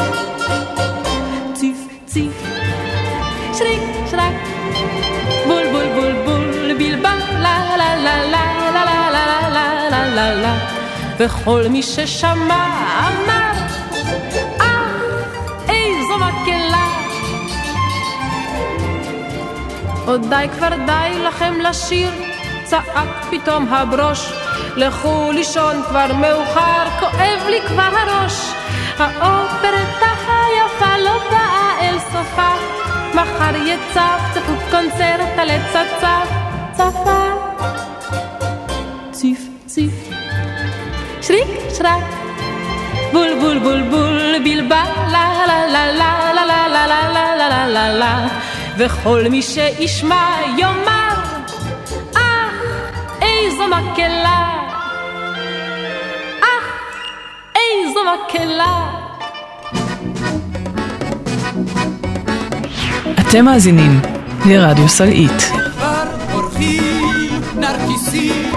ציף 1.52 1.76
ציף, 2.06 2.42
שריק 3.58 3.80
שרק, 4.10 4.34
בול 5.46 5.62
בול 5.72 5.88
בול 5.94 6.12
בול, 6.24 6.74
בלבל, 6.78 7.18
לה 7.42 7.76
לה 7.76 7.96
לה 7.96 8.24
לה 8.24 8.44
לה 8.72 8.84
לה 8.84 9.10
לה 9.10 9.48
לה 9.48 9.90
לה 9.90 10.08
לה 10.08 10.34
לה 10.34 10.54
וכל 11.18 11.64
מי 11.70 11.82
ששמע 11.82 12.66
אמר, 12.98 13.52
אה, 14.60 14.84
איזו 15.68 16.18
מקהלה. 16.18 16.86
עוד 20.06 20.26
די 20.28 20.46
כבר 20.58 20.76
די 20.86 21.18
לכם 21.18 21.54
לשיר, 21.60 22.10
צעק 22.64 23.26
פתאום 23.30 23.68
הברוש. 23.68 24.41
לכו 24.76 25.30
לישון 25.32 25.82
כבר 25.88 26.12
מאוחר, 26.12 26.84
כואב 27.00 27.46
לי 27.50 27.60
כבר 27.68 27.90
הראש. 27.98 28.52
האופרטה 28.98 30.12
היפה 30.28 30.98
לא 30.98 31.18
באה 31.30 31.80
אל 31.80 31.98
סופה, 31.98 32.52
מחר 33.14 33.56
יצפצפו 33.56 34.52
קונצרט 34.70 35.38
על 35.38 35.50
עץ 35.50 35.76
הצף, 35.76 36.28
צפה. 36.72 37.22
ציף 39.10 39.38
ציף, 39.66 39.92
שריק 41.22 41.48
שרק, 41.78 42.04
בול 43.12 43.28
בול 43.40 43.58
בול 43.58 43.82
בול, 43.82 44.38
בלבל, 44.44 44.76
לה 45.12 45.44
לה 45.46 45.66
לה 45.66 45.92
לה 45.92 46.32
לה 46.32 46.46
לה 46.46 46.66
לה 46.66 46.86
לה 46.86 46.86
לה 46.86 47.36
לה 47.36 47.48
לה 47.48 47.66
לה 47.66 47.92
לה 47.92 48.28
וכל 48.78 49.24
מי 49.30 49.42
שישמע 49.42 50.36
יאמר, 50.58 51.14
אך 52.14 52.54
איזו 53.22 53.64
מקהלה, 53.68 54.51
איזו 58.02 58.24
מקהלה. 58.28 58.90
אתם 63.20 63.44
מאזינים 63.44 64.00
לרדיו 64.46 64.88
סלעית. 64.88 65.42
כבר 65.76 66.04
פורחים 66.32 67.40
נרקיסים 67.56 68.52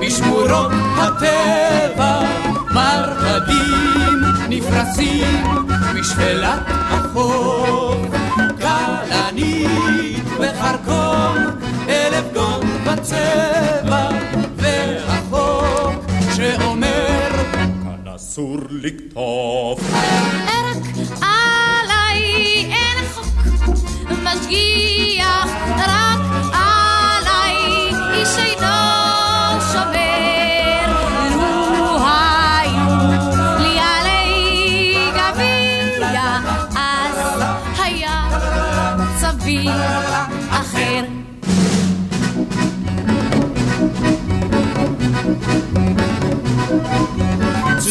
בשמורות 0.00 0.72
הטבע, 0.96 2.20
מרבדים 2.70 4.20
נפרסים 4.48 5.44
משפלת 5.94 6.62
החוף. 6.66 7.96
כלנית 8.58 10.24
וחרקום, 10.38 11.36
אלף 11.88 12.24
גון 12.34 12.60
בצבע, 12.84 14.08
אסור 18.34 18.58
לקטוף. 18.70 19.80
רק 19.92 20.76
עליי 21.22 22.22
אין 22.64 23.06
חוק 23.14 23.26
משגיח, 24.22 25.46
רק 25.78 26.20
עליי 26.52 27.56
איש 28.12 28.38
אינו 28.38 29.60
שומר. 29.72 30.86
לו 31.36 31.98
היו 32.06 32.98
לי 33.58 33.78
עלי 33.78 34.96
גביע, 35.14 36.38
אז 36.76 37.42
היה 37.78 38.28
מצבי 38.98 39.68
אחר. 40.50 41.04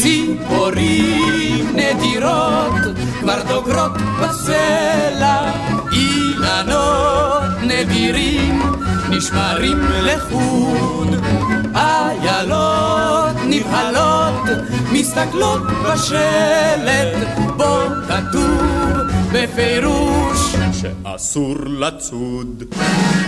ציפורים 0.04 1.76
נדירות 1.76 2.96
כבר 3.20 3.42
דוגרות 3.48 3.92
בסלע, 4.20 5.52
אילנות 5.92 7.42
נדירים 7.62 8.62
נשמרים 9.10 9.78
לחוד, 10.02 11.08
איילות 11.74 13.36
נבהלות 13.44 14.48
מסתכלות 14.92 15.62
בשלט, 15.62 17.28
בו 17.56 17.74
כתוב 18.08 18.62
בפירוש. 19.32 20.54
שאסור 20.72 21.56
לצוד. 21.66 22.64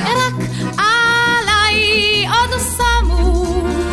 רק 0.04 0.48
עליי 0.78 2.26
עוד 2.28 2.60
שמו 2.76 3.44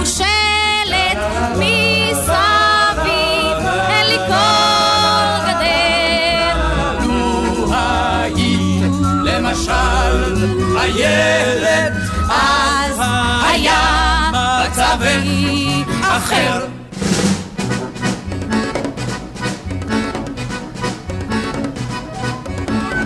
שלט 0.05 1.17
מסביב, 1.51 2.52
למשל 9.67 10.47
איילת, 10.77 11.93
אז 12.29 13.01
היה 13.43 14.31
מצבי 14.33 15.83
אחר. 16.01 16.65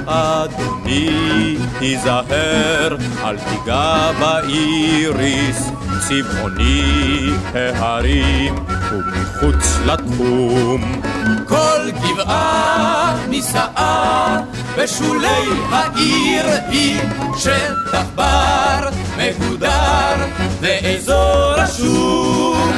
אדוני, 0.06 1.58
תיזהר, 1.80 2.96
אל 3.24 3.38
תיגע 3.38 4.12
באיריס, 4.20 5.72
צבעוני 6.08 7.30
ההרים 7.54 8.77
ומחוץ 8.92 9.78
לתחום. 9.86 11.02
כל 11.48 11.92
גבעה 11.92 13.16
נישאה 13.30 14.38
בשולי 14.78 15.46
העיר 15.72 16.46
היא 16.70 17.00
שטח 17.38 18.06
בר 18.16 18.90
מגודר 19.18 20.16
ואזור 20.62 21.54
רשום. 21.58 22.72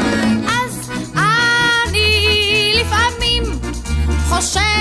אז 0.47 0.89
אני 1.16 2.74
לפעמים 2.76 3.43
חושבת 4.30 4.79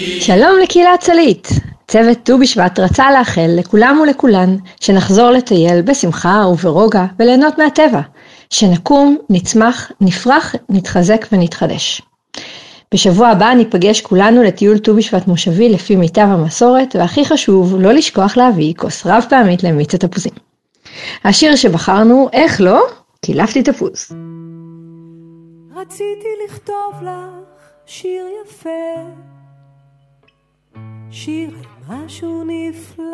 שלום 0.00 0.58
לקהילת 0.62 1.00
צלית. 1.00 1.48
צוות 1.88 2.18
ט"ו 2.22 2.38
בשבט 2.38 2.78
רצה 2.78 3.10
לאחל 3.10 3.50
לכולם 3.58 4.00
ולכולן 4.02 4.56
שנחזור 4.80 5.30
לטייל 5.30 5.82
בשמחה 5.82 6.44
וברוגע 6.52 7.04
וליהנות 7.18 7.58
מהטבע. 7.58 8.00
שנקום, 8.50 9.16
נצמח, 9.30 9.92
נפרח, 10.00 10.54
נתחזק 10.68 11.26
ונתחדש. 11.32 12.02
בשבוע 12.94 13.28
הבא 13.28 13.54
ניפגש 13.54 14.00
כולנו 14.00 14.42
לטיול 14.42 14.78
ט"ו 14.78 14.94
בשבט 14.94 15.26
מושבי 15.26 15.68
לפי 15.68 15.96
מיטב 15.96 16.26
המסורת, 16.30 16.96
והכי 16.96 17.24
חשוב, 17.24 17.80
לא 17.80 17.92
לשכוח 17.92 18.36
להביא 18.36 18.74
כוס 18.76 19.06
רב 19.06 19.24
פעמית 19.28 19.62
למיץ 19.62 19.94
התפוזים. 19.94 20.32
השיר 21.24 21.56
שבחרנו, 21.56 22.28
איך 22.32 22.60
לא? 22.60 22.82
קילפתי 23.20 23.62
תפוז. 23.62 24.08
רציתי 25.76 26.28
לכתוב 26.46 27.02
לך 27.02 27.50
שיר 27.86 28.24
יפה, 28.44 28.70
שיר 31.10 31.50
על 31.50 31.96
משהו 31.96 32.44
נפלא. 32.46 33.04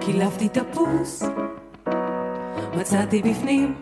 קילפתי 0.00 0.48
תפוס, 0.48 1.22
מצאתי 2.76 3.22
בפנים, 3.22 3.74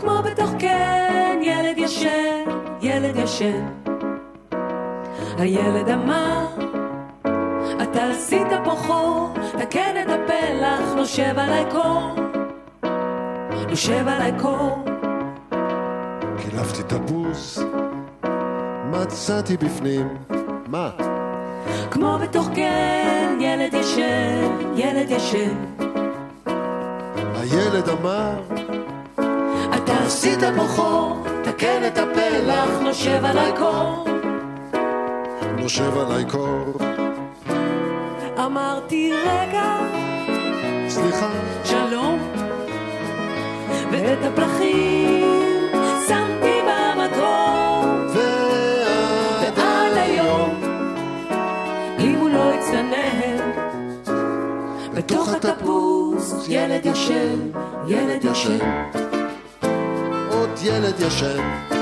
כמו 0.00 0.22
בתוך 0.24 0.50
קן, 0.58 1.38
ילד 1.42 1.78
ישן, 1.78 2.44
ילד 2.82 3.16
ישן. 3.16 3.66
הילד 5.38 5.88
אמר, 5.88 6.46
אתה 7.82 8.04
עשית 8.04 8.46
פה 8.64 8.70
חור, 8.70 9.34
תקן 9.58 9.94
את 10.02 10.06
הפלח, 10.10 10.94
נושב 10.96 11.38
עליי 11.38 11.64
קור, 11.70 12.14
נושב 13.68 14.08
עליי 14.08 14.32
קור. 14.42 14.84
קילפתי 16.38 16.82
תפוס, 16.82 17.58
מצאתי 18.90 19.56
בפנים, 19.56 20.08
מה? 20.66 20.90
כמו 21.90 22.18
בתוך 22.18 22.48
גן, 22.48 23.38
ילד 23.40 23.74
ישן, 23.74 24.72
ילד 24.76 25.10
ישן. 25.10 25.54
הילד 27.34 27.88
אמר, 27.88 28.40
אתה 29.76 29.98
עשית 30.06 30.38
פה 30.56 30.68
חור, 30.68 31.24
תקן 31.42 31.86
את 31.86 31.98
הפלח, 31.98 32.68
נושב 32.82 33.24
עליי 33.24 33.52
קור. 33.58 34.04
נושב 35.58 35.98
עליי 35.98 36.24
קור. 36.24 37.05
אמרתי 38.38 39.12
רגע, 39.12 39.76
סליחה, 40.88 41.28
שלום, 41.64 42.18
ואת 43.90 44.18
הפלחים 44.22 45.70
שמתי 46.08 46.60
במקום. 46.62 48.06
ועד 48.14 49.96
היום, 49.96 50.60
אם 51.98 52.14
הוא 52.20 52.30
לא 52.30 52.52
יצטנן, 52.54 53.36
בתוך 54.94 55.28
התפוז 55.28 56.46
ילד 56.48 56.86
ישן, 56.86 57.50
ילד 57.88 58.24
ישן. 58.24 58.58
עוד 60.30 60.50
ילד 60.62 60.94
ישן. 61.00 61.75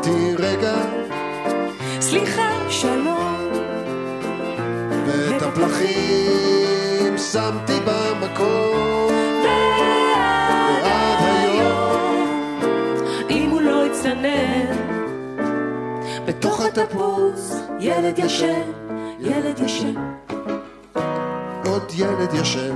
אמרתי 0.00 0.34
רגע, 0.38 0.74
סליחה, 2.00 2.70
שלום, 2.70 3.36
ואת 5.06 5.42
הפלחים 5.42 7.18
שמתי 7.32 7.72
במקום. 7.84 9.12
ועד 10.84 11.18
היום, 11.22 12.28
אם 13.30 13.50
הוא 13.50 13.60
לא 13.60 13.86
יצטנן, 13.86 14.76
בתוך 16.26 16.60
התפוז 16.60 17.62
ילד 17.80 18.18
ישן, 18.18 18.70
ילד 19.20 19.58
ישן. 19.58 19.94
עוד 21.64 21.92
ילד 21.96 22.34
ישן. 22.34 22.74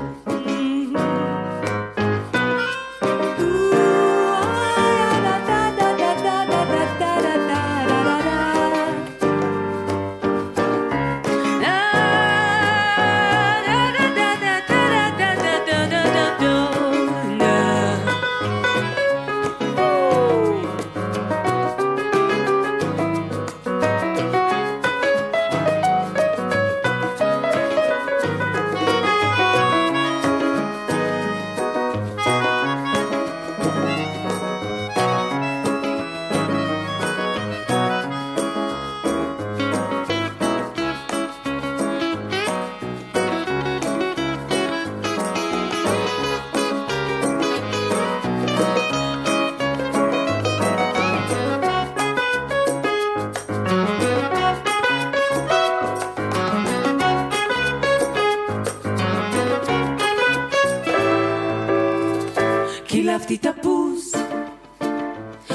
קילפתי 63.14 63.38
תפוז, 63.38 64.12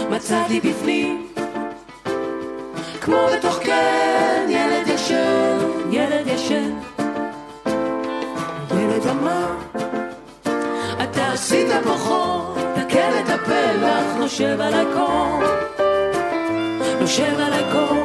מצאתי 0.10 0.60
בפנים, 0.60 1.28
כמו 3.02 3.18
בתוך 3.34 3.60
קן, 3.60 4.46
ילד 4.50 4.88
ישן, 4.88 5.58
ילד 5.92 6.28
ישן. 6.28 6.72
ילד 8.72 9.08
אמר, 9.08 9.48
אתה 11.04 11.32
עשית 11.34 11.68
פה 11.84 11.98
חור, 11.98 12.56
תקן 12.76 13.12
את 13.20 13.30
הפלח, 13.30 14.16
נושב 14.18 14.62
עליי 14.62 14.86
קור, 14.94 15.40
נושב 17.00 17.40
עליי 17.40 17.64
קור. 17.72 17.99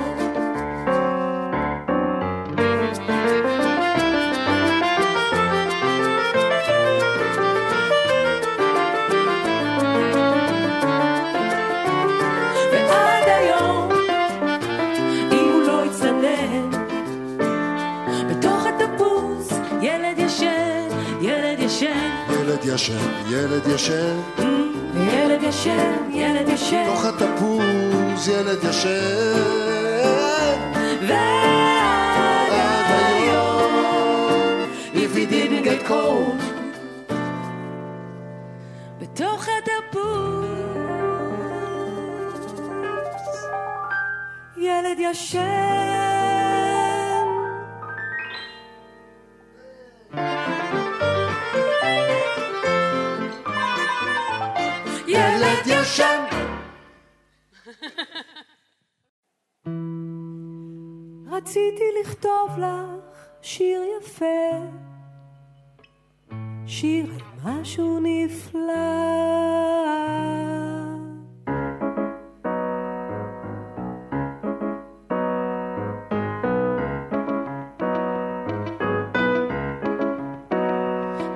ישן, 22.74 22.98
ילד 23.30 23.66
ישן. 23.66 24.16
ילד 25.12 25.42
ישן, 25.42 26.10
ילד 26.10 26.48
ישן. 26.48 26.86
תוך 26.86 27.04
התפוז, 27.04 28.28
ילד 28.28 28.64
ישן. 28.68 28.90
ועד 31.08 32.52
היום, 32.90 34.64
if 34.94 35.16
he 35.16 35.26
didn't 35.30 35.64
get 35.64 35.88
cold, 35.88 36.42
בתוך 39.00 39.46
התפוז, 39.48 40.44
ילד 44.56 44.98
ישן. 44.98 46.53
רציתי 61.84 62.10
לכתוב 62.10 62.58
לך 62.58 63.18
שיר 63.42 63.82
יפה, 64.00 64.24
שיר 66.66 67.06
על 67.14 67.52
משהו 67.52 68.00
נפלא. 68.02 68.60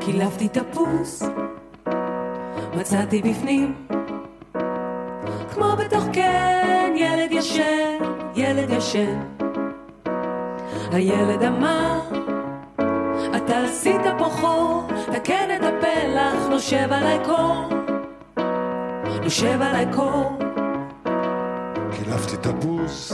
קילפתי 0.01 0.49
תפוס, 0.49 1.23
מצאתי 2.77 3.23
בפנים, 3.23 3.87
כמו 5.55 5.77
בתוך 5.79 6.05
קן, 6.13 6.93
ילד 6.97 7.33
ישן, 7.33 7.99
ילד 8.35 8.71
ישן. 8.71 9.38
הילד 10.93 11.43
אמר, 11.43 12.01
אתה 13.37 13.59
עשית 13.65 14.01
פה 14.19 14.25
חור, 14.25 14.89
תקן 15.13 15.49
את 15.57 15.61
הפלח, 15.65 16.49
נושב 16.51 16.93
עליי 16.93 17.19
קור, 17.27 17.69
נושב 19.23 19.63
עליי 19.63 19.87
קור. 19.95 20.39
קילפתי 21.93 22.37
תפוס, 22.37 23.13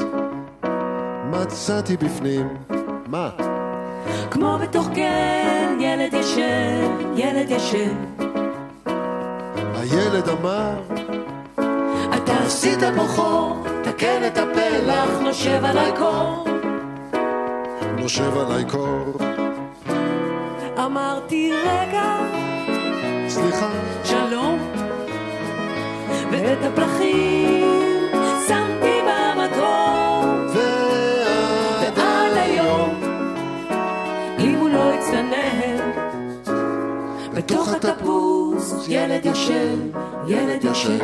מצאתי 1.31 1.97
בפנים, 1.97 2.49
מה? 3.07 3.31
כמו 4.31 4.59
בתוך 4.63 4.89
קן, 4.95 5.77
ילד 5.81 6.15
ישן, 6.15 7.13
ילד 7.17 7.51
ישן. 7.51 7.95
הילד 9.75 10.29
אמר, 10.29 10.81
אתה 12.17 12.37
עשית 12.47 12.79
פה 12.97 13.03
חור, 13.07 13.65
תקן 13.83 14.27
את 14.27 14.39
הפלח, 14.39 15.21
נושב 15.23 15.65
עליי 15.65 15.93
קור. 15.99 16.54
נושב 18.05 18.39
עליי 18.39 18.65
קור. 18.65 19.19
אמרתי 20.79 21.53
רגע, 21.53 22.19
סליחה, 23.29 23.71
שלום, 24.05 24.59
ואת 26.31 26.59
הפרחים 26.63 28.11
שמתי 28.49 29.01
במקום. 29.09 30.47
ועד 30.55 32.37
היום, 32.37 33.01
אם 34.39 34.55
הוא 34.55 34.71
לא 34.71 34.93
יצטנן, 34.95 35.91
בתוך 37.35 37.69
התפוז 37.69 38.87
ילד 38.89 39.27
ישן, 39.27 39.91
ילד 40.27 40.65
ישן. 40.65 40.99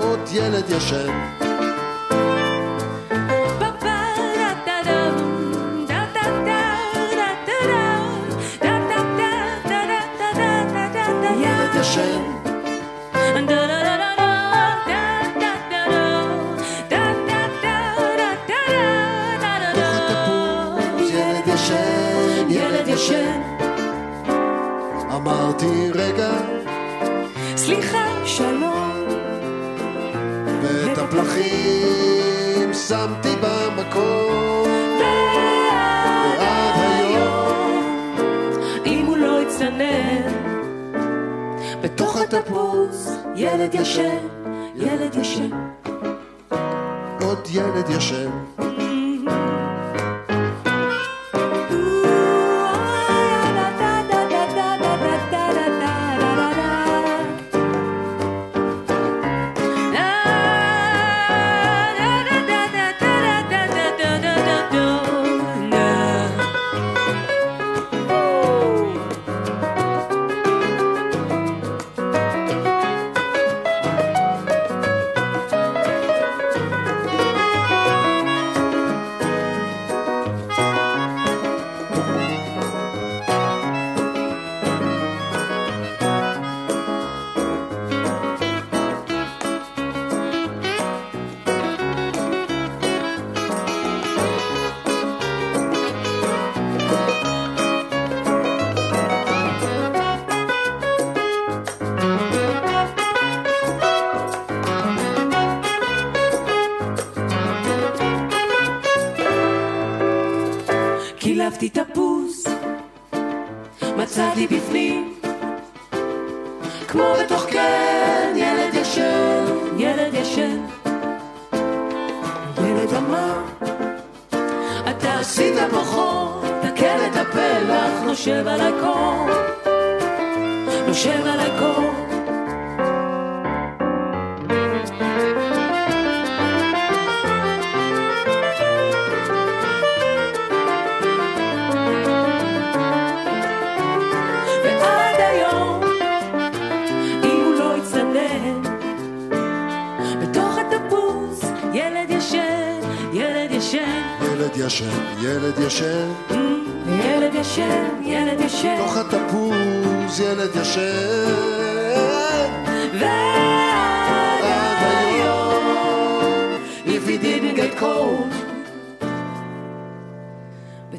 עוד 0.00 0.20
ילד 0.32 0.64
ישן. 0.70 1.43
ילד 43.64 43.74
ישן, 43.74 44.26
ילד 44.76 45.14
ישן. 45.14 45.50
עוד 47.20 47.48
ילד 47.50 47.88
ישן. 47.88 48.30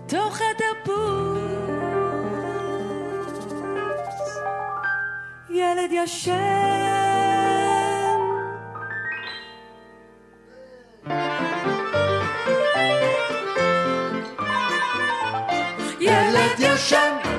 בתוך 0.07 0.39
התפוז, 0.51 0.97
ילד 5.49 5.91
ישן. 5.91 6.31
ילד 16.01 16.59
ישן. 16.59 16.97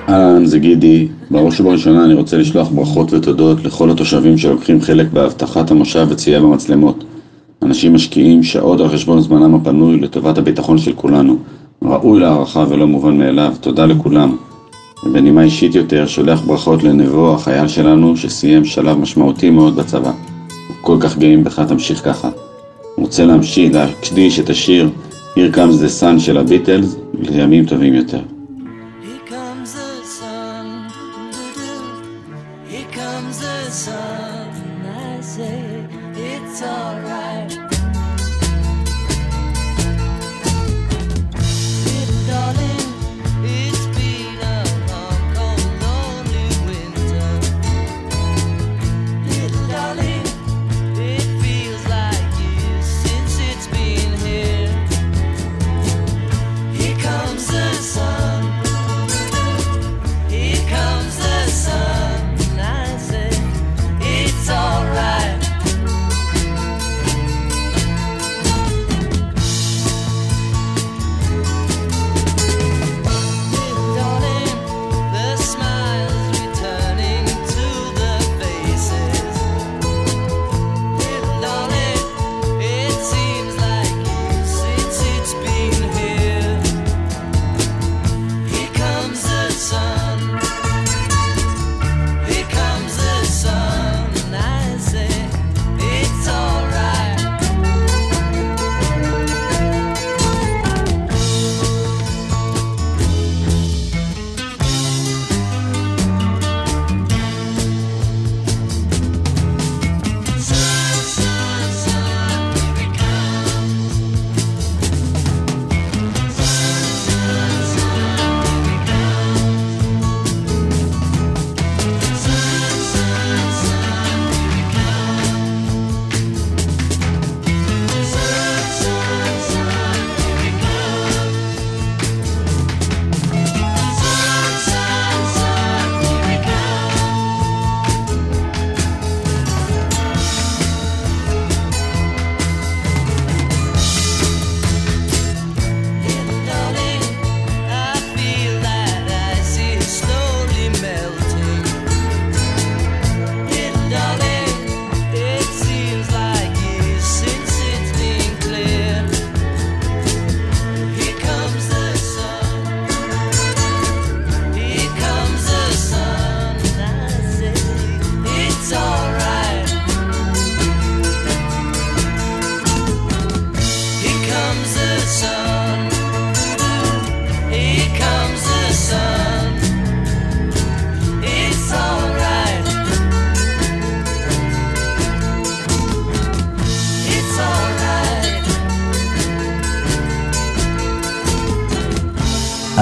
אהלן, 0.09 0.47
זה 0.47 0.59
גידי. 0.59 1.09
בראש 1.31 1.61
ובראשונה 1.61 2.05
אני 2.05 2.15
רוצה 2.15 2.37
לשלוח 2.37 2.69
ברכות 2.69 3.13
ותודות 3.13 3.65
לכל 3.65 3.91
התושבים 3.91 4.39
שלוקחים 4.39 4.81
חלק 4.81 5.07
באבטחת 5.13 5.71
המושב 5.71 6.07
וצפייה 6.11 6.41
במצלמות. 6.41 7.05
אנשים 7.63 7.95
משקיעים 7.95 8.43
שעות 8.43 8.81
על 8.81 8.89
חשבון 8.89 9.21
זמנם 9.21 9.55
הפנוי 9.55 10.01
לטובת 10.01 10.39
הביטחון 10.39 10.79
של 10.79 10.93
כולנו. 10.93 11.39
ראוי 11.89 12.21
להערכה 12.21 12.65
ולא 12.69 12.87
מובן 12.87 13.19
מאליו. 13.19 13.55
תודה 13.61 13.87
לכולם. 13.87 14.37
ובנימה 15.05 15.43
אישית 15.43 15.75
יותר, 15.75 16.07
שולח 16.07 16.41
ברכות 16.41 16.83
לנבו, 16.83 17.35
החייל 17.35 17.69
שלנו, 17.69 18.17
שסיים 18.17 18.65
שלב 18.65 18.99
משמעותי 18.99 19.51
מאוד 19.51 19.77
בצבא. 19.77 20.13
כל 20.81 20.97
כך 21.01 21.19
גאים 21.19 21.45
בך, 21.45 21.61
תמשיך 21.69 22.05
ככה. 22.05 22.29
רוצה 22.97 23.25
להמשיך, 23.25 23.75
להקדיש 23.75 24.41
את 24.41 24.51
השיר 24.51 24.91
Here 25.35 25.55
Comes 25.55 25.81
the 25.83 26.03
Sun 26.03 26.19
של 26.19 26.39
הביטלס, 26.39 26.97
לימים 27.21 27.67
טובים 27.67 27.95
יותר. 27.95 28.36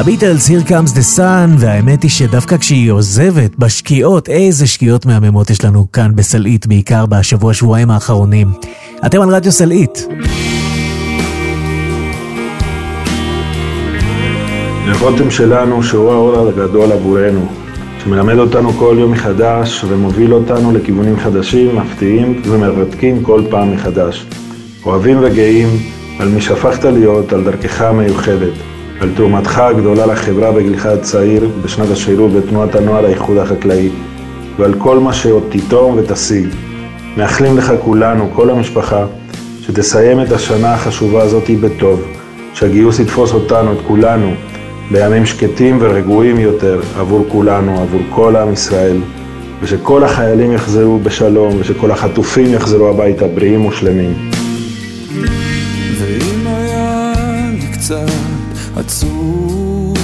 הביטלס, 0.04 0.50
Here 0.50 0.68
Comes 0.68 0.90
the 0.90 1.18
Sun, 1.18 1.50
והאמת 1.58 2.02
היא 2.02 2.10
שדווקא 2.10 2.56
כשהיא 2.56 2.92
עוזבת, 2.92 3.56
בשקיעות, 3.58 4.28
איזה 4.28 4.66
שקיעות 4.66 5.06
מהממות 5.06 5.50
יש 5.50 5.64
לנו 5.64 5.92
כאן 5.92 6.12
בסלעית, 6.14 6.66
בעיקר 6.66 7.06
בשבוע-שבועיים 7.06 7.90
האחרונים. 7.90 8.48
אתם 9.06 9.20
על 9.20 9.28
רדיו 9.28 9.52
סלעית. 9.52 10.06
לרותם 14.86 15.30
שלנו 15.30 15.82
שהוא 15.82 16.12
האור 16.12 16.48
הגדול 16.48 16.92
עבורנו, 16.92 17.46
שמלמד 18.04 18.38
אותנו 18.38 18.72
כל 18.72 18.96
יום 18.98 19.12
מחדש 19.12 19.84
ומוביל 19.88 20.34
אותנו 20.34 20.72
לכיוונים 20.72 21.20
חדשים, 21.20 21.76
מפתיעים 21.76 22.42
ומרתקים 22.44 23.22
כל 23.22 23.42
פעם 23.50 23.74
מחדש. 23.74 24.26
אוהבים 24.86 25.18
וגאים 25.22 25.68
על 26.18 26.28
מי 26.28 26.40
שהפכת 26.40 26.84
להיות, 26.84 27.32
על 27.32 27.44
דרכך 27.44 27.80
המיוחדת. 27.80 28.73
על 29.00 29.10
תרומתך 29.16 29.58
הגדולה 29.58 30.06
לחברה 30.06 30.52
בגילך 30.52 30.86
הצעיר 30.86 31.50
בשנת 31.64 31.90
השירות 31.90 32.32
בתנועת 32.32 32.74
הנוער 32.74 33.04
האיחוד 33.04 33.36
החקלאי 33.36 33.88
ועל 34.58 34.74
כל 34.78 34.98
מה 34.98 35.12
שעוד 35.12 35.42
תיתום 35.48 35.98
ותשיג. 35.98 36.48
מאחלים 37.16 37.56
לך 37.56 37.72
כולנו, 37.84 38.30
כל 38.34 38.50
המשפחה, 38.50 39.06
שתסיים 39.60 40.20
את 40.20 40.32
השנה 40.32 40.74
החשובה 40.74 41.22
הזאת 41.22 41.50
בטוב, 41.60 42.02
שהגיוס 42.54 43.00
יתפוס 43.00 43.32
אותנו, 43.32 43.72
את 43.72 43.78
כולנו, 43.86 44.34
בימים 44.90 45.26
שקטים 45.26 45.78
ורגועים 45.80 46.40
יותר 46.40 46.80
עבור 46.98 47.24
כולנו, 47.28 47.82
עבור 47.82 48.00
כל 48.10 48.36
עם 48.36 48.52
ישראל, 48.52 48.96
ושכל 49.62 50.04
החיילים 50.04 50.52
יחזרו 50.52 50.98
בשלום 50.98 51.56
ושכל 51.60 51.90
החטופים 51.90 52.54
יחזרו 52.54 52.88
הביתה 52.88 53.26
בריאים 53.26 53.66
ושלמים. 53.66 54.33
עצוב. 58.84 59.98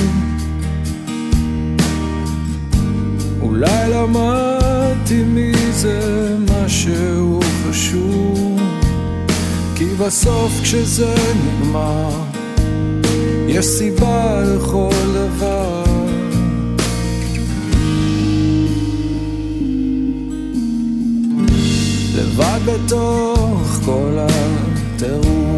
אולי 3.40 3.90
למדתי 3.90 5.22
מזה 5.26 6.36
משהו 6.50 7.40
חשוב, 7.68 8.60
כי 9.76 9.84
בסוף 9.84 10.60
כשזה 10.62 11.14
נגמר, 11.44 12.10
יש 13.48 13.66
סיבה 13.66 14.42
לכל 14.42 14.90
דבר. 15.14 15.84
לבד 22.16 22.60
בתוך 22.66 23.80
כל 23.84 24.18
הטירוף 24.18 25.49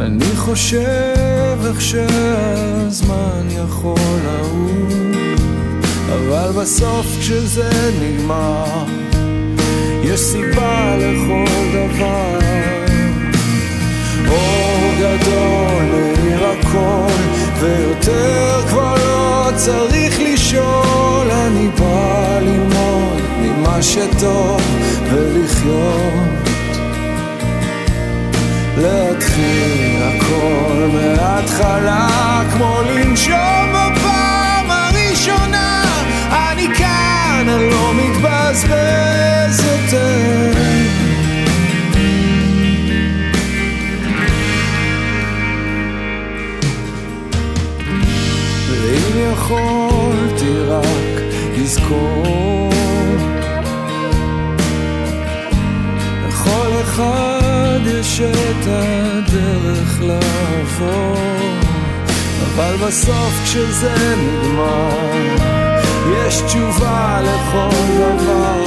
אני 0.00 0.36
חושב 0.36 1.58
איך 1.66 1.80
שהזמן 1.80 3.48
יכול 3.50 3.98
לעוף, 4.24 5.40
אבל 6.12 6.60
בסוף 6.60 7.06
כשזה 7.20 7.70
נגמר, 8.00 8.84
יש 10.02 10.20
סיבה 10.20 10.96
לכל 10.96 11.52
דבר. 11.72 12.38
אור 14.28 14.92
גדול 14.98 15.84
מאיר 15.92 16.44
הכל, 16.44 17.22
ויותר 17.60 18.62
כבר 18.68 18.94
לא 18.94 19.50
צריך 19.56 20.20
לשאול, 20.20 21.30
אני 21.30 21.68
בא 21.68 22.38
ללמוד 22.42 23.20
ממה 23.42 23.82
שטוב 23.82 24.60
ולחיות. 25.10 26.49
להתחיל 28.76 30.02
הכל 30.02 30.88
מההתחלה 30.92 32.42
כמו 32.52 32.80
לנשום 32.82 33.72
בפעם 33.72 34.70
הראשונה. 34.70 35.82
אני 36.30 36.66
כאן, 36.78 37.46
אני 37.48 37.70
לא 37.70 37.92
מתבזבז 37.94 39.60
יותר. 39.64 40.60
ואם 48.70 49.32
יכולתי 49.32 50.58
רק 50.68 51.22
לזכור 51.56 52.70
לכל 56.28 56.68
אחד 56.82 57.29
את 58.28 58.66
הדרך 58.66 60.00
לעבור. 60.00 61.16
אבל 62.44 62.76
בסוף 62.86 63.40
כשזה 63.44 63.94
נגמר 64.16 64.90
יש 66.16 66.40
תשובה 66.40 67.20
לכל 67.22 68.16
דבר. 68.18 68.64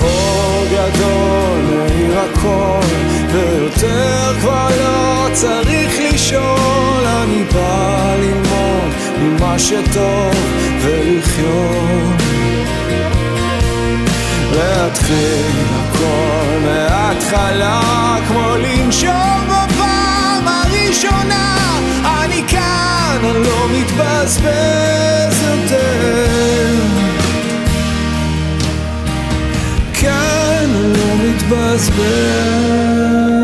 אור 0.00 0.64
גדול 0.66 1.58
מאיר 1.70 2.18
הכל 2.18 2.86
ויותר 3.32 4.34
כבר 4.40 4.68
לא 4.80 5.28
צריך 5.32 5.92
לשאול. 6.12 7.06
אני 7.06 7.44
בא 7.54 8.14
ללמוד 8.18 8.92
ממה 9.22 9.58
שטוב 9.58 10.34
ולחיות 10.82 12.18
להתחיל 14.52 15.46
הכל 15.74 16.58
מההתחלה 16.64 17.80
כמו 18.28 18.56
לנשום 18.56 19.44
בפעם 19.46 20.48
הראשונה. 20.48 21.56
אני 22.04 22.42
כאן, 22.48 23.18
אני 23.24 23.44
לא 23.44 23.68
מתבזבז 23.72 25.42
יותר. 25.42 26.74
כאן 29.94 30.70
אני 30.74 30.98
לא 30.98 31.14
מתבזבז 31.24 33.37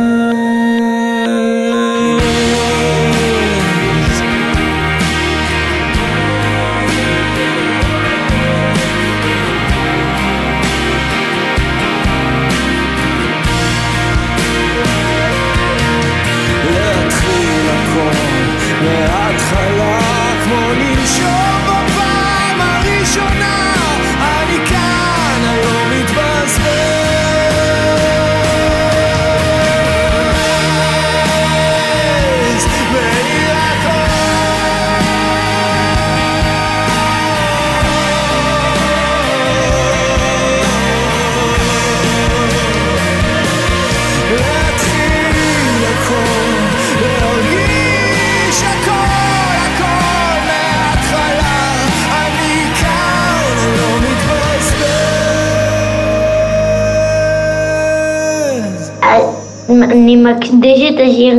אני 60.05 60.17
מקדיש 60.17 60.91
את 60.91 61.01
השיר 61.01 61.39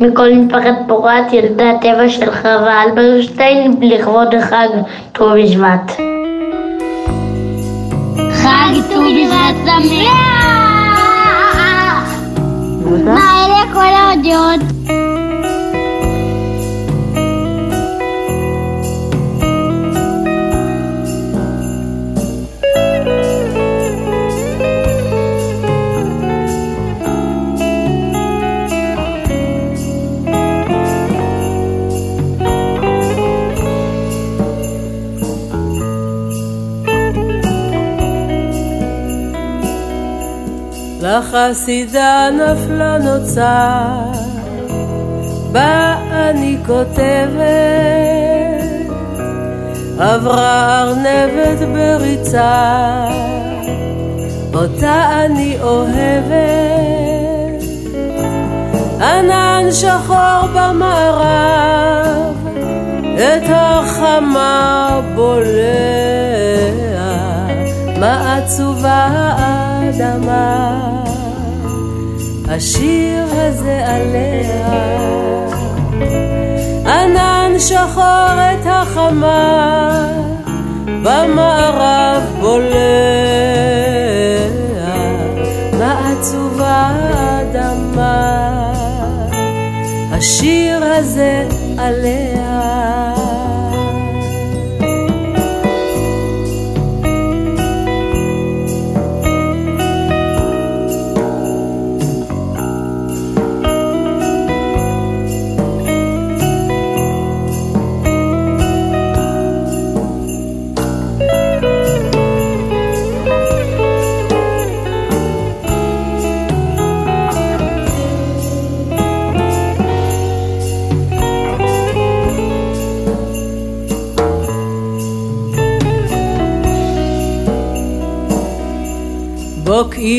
מכל 0.00 0.34
משפחת 0.34 0.74
פורת, 0.88 1.32
ילדי 1.32 1.64
הטבע 1.64 2.08
של 2.08 2.30
חווה 2.30 2.82
אלברשטיין, 2.82 3.74
לכבוד 3.82 4.34
החג 4.34 4.68
ט"ו 5.12 5.30
בשבט. 5.42 5.92
חג 8.32 8.74
ט"ו 8.88 9.00
בשבט 9.00 9.56
שמח! 9.64 10.12
מה 13.04 13.46
אלה 13.46 13.72
כל 13.72 13.80
ההודעות? 13.80 14.71
לחסידה 41.22 42.28
נפלה 42.32 42.98
נוצה, 42.98 43.82
בה 45.52 45.96
אני 46.12 46.56
כותבת, 46.66 47.42
עברה 49.98 50.82
ארנבת 50.82 51.68
בריצה, 51.72 53.06
אותה 54.54 55.24
אני 55.24 55.56
אוהבת. 55.62 57.12
ענן 59.00 59.64
שחור 59.72 60.46
במערב, 60.54 62.36
את 63.14 63.48
החמה 63.48 65.00
בולע, 65.14 65.52
מה 68.00 68.36
עצובה 68.36 69.08
האדמה. 69.38 71.11
השיר 72.54 73.24
הזה 73.30 73.86
עליה. 73.86 74.98
ענן 76.86 77.52
שחור 77.58 78.34
את 78.52 78.66
החמה, 78.66 80.06
במערב 80.86 82.22
בולע, 82.40 82.68
מה 85.78 86.12
עצובה 86.12 86.90
האדמה. 86.92 88.72
השיר 90.10 90.84
הזה 90.84 91.48
עליה. 91.78 93.11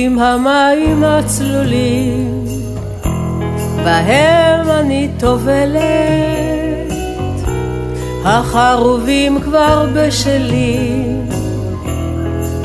בוקעים 0.04 0.20
המים 0.20 1.04
הצלולים, 1.04 2.46
בהם 3.84 4.70
אני 4.70 5.10
טובלת, 5.20 5.82
החרובים 8.26 9.42
כבר 9.42 9.86
בשלים, 9.96 11.30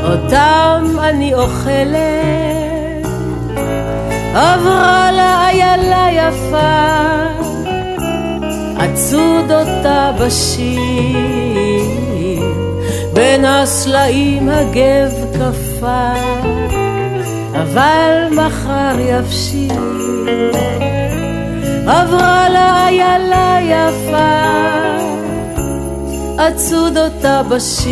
אותם 0.04 0.84
אני 1.00 1.34
אוכלת. 1.34 3.06
עברה 4.34 5.12
לה 5.12 5.48
איילה 5.48 6.08
יפה, 6.12 6.84
אצוד 8.76 9.50
אותה 9.50 10.12
בשיר, 10.20 10.78
בין 13.12 13.44
הסלעים 13.44 14.48
הגב 14.48 15.12
קפא. 15.32 16.37
אבל 17.72 18.28
מחר 18.30 18.96
יבשיל. 19.00 19.72
עברה 21.86 22.48
לה 22.48 22.88
איילה 22.88 23.58
יפה, 23.62 24.44
אצוד 26.36 26.98
אותה 26.98 27.42
בשיר, 27.50 27.88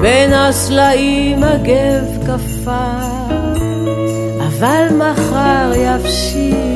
בין 0.00 0.32
הסלעים 0.32 1.44
הגב 1.44 2.26
קפא, 2.26 2.98
אבל 4.38 4.86
מחר 4.98 5.72
יבשיל. 5.76 6.71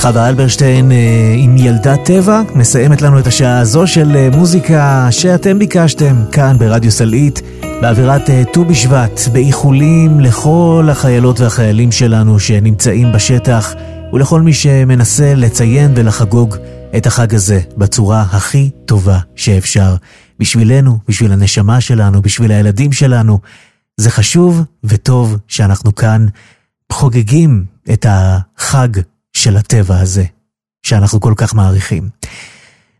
חווה 0.00 0.28
אלברשטיין 0.28 0.92
אה, 0.92 1.34
עם 1.36 1.56
ילדת 1.56 2.04
טבע 2.04 2.42
מסיימת 2.54 3.02
לנו 3.02 3.18
את 3.18 3.26
השעה 3.26 3.58
הזו 3.58 3.86
של 3.86 4.16
אה, 4.16 4.28
מוזיקה 4.36 5.08
שאתם 5.10 5.58
ביקשתם 5.58 6.16
כאן 6.32 6.58
ברדיו 6.58 6.90
סלעית 6.90 7.40
באווירת 7.80 8.30
אה, 8.30 8.42
ט"ו 8.52 8.64
בשבט, 8.64 9.20
באיחולים 9.32 10.20
לכל 10.20 10.88
החיילות 10.90 11.40
והחיילים 11.40 11.92
שלנו 11.92 12.38
שנמצאים 12.40 13.12
בשטח 13.12 13.74
ולכל 14.12 14.40
מי 14.40 14.52
שמנסה 14.52 15.34
לציין 15.34 15.92
ולחגוג 15.96 16.56
את 16.96 17.06
החג 17.06 17.34
הזה 17.34 17.60
בצורה 17.76 18.22
הכי 18.22 18.70
טובה 18.84 19.18
שאפשר. 19.36 19.96
בשבילנו, 20.38 20.98
בשביל 21.08 21.32
הנשמה 21.32 21.80
שלנו, 21.80 22.22
בשביל 22.22 22.52
הילדים 22.52 22.92
שלנו. 22.92 23.38
זה 23.96 24.10
חשוב 24.10 24.62
וטוב 24.84 25.36
שאנחנו 25.48 25.94
כאן 25.94 26.26
חוגגים 26.92 27.64
את 27.92 28.06
החג 28.08 28.88
של 29.40 29.56
הטבע 29.56 30.00
הזה, 30.00 30.24
שאנחנו 30.82 31.20
כל 31.20 31.32
כך 31.36 31.54
מעריכים. 31.54 32.08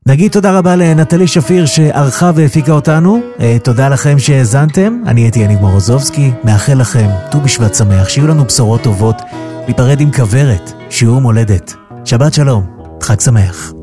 נגיד 0.06 0.32
תודה 0.32 0.58
רבה 0.58 0.76
לנטלי 0.76 1.26
שפיר 1.26 1.66
שערכה 1.66 2.30
והפיקה 2.34 2.72
אותנו, 2.72 3.20
אה, 3.40 3.56
תודה 3.64 3.88
לכם 3.88 4.18
שהאזנתם, 4.18 5.02
אני 5.06 5.20
הייתי 5.20 5.38
יניב 5.38 5.60
מורוזובסקי, 5.60 6.30
מאחל 6.44 6.74
לכם 6.74 7.08
ט"ו 7.30 7.40
בשבט 7.40 7.74
שמח, 7.74 8.08
שיהיו 8.08 8.26
לנו 8.26 8.44
בשורות 8.44 8.82
טובות, 8.82 9.16
ניפרד 9.68 10.00
עם 10.00 10.12
כוורת, 10.12 10.72
שיעור 10.90 11.20
מולדת. 11.20 11.74
שבת 12.04 12.34
שלום, 12.34 12.66
חג 13.02 13.20
שמח. 13.20 13.79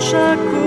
chaque 0.00 0.61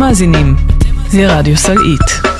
אתם 0.00 0.08
מאזינים 0.08 0.56
לרדיו 1.14 1.56
סלעית. 1.56 2.39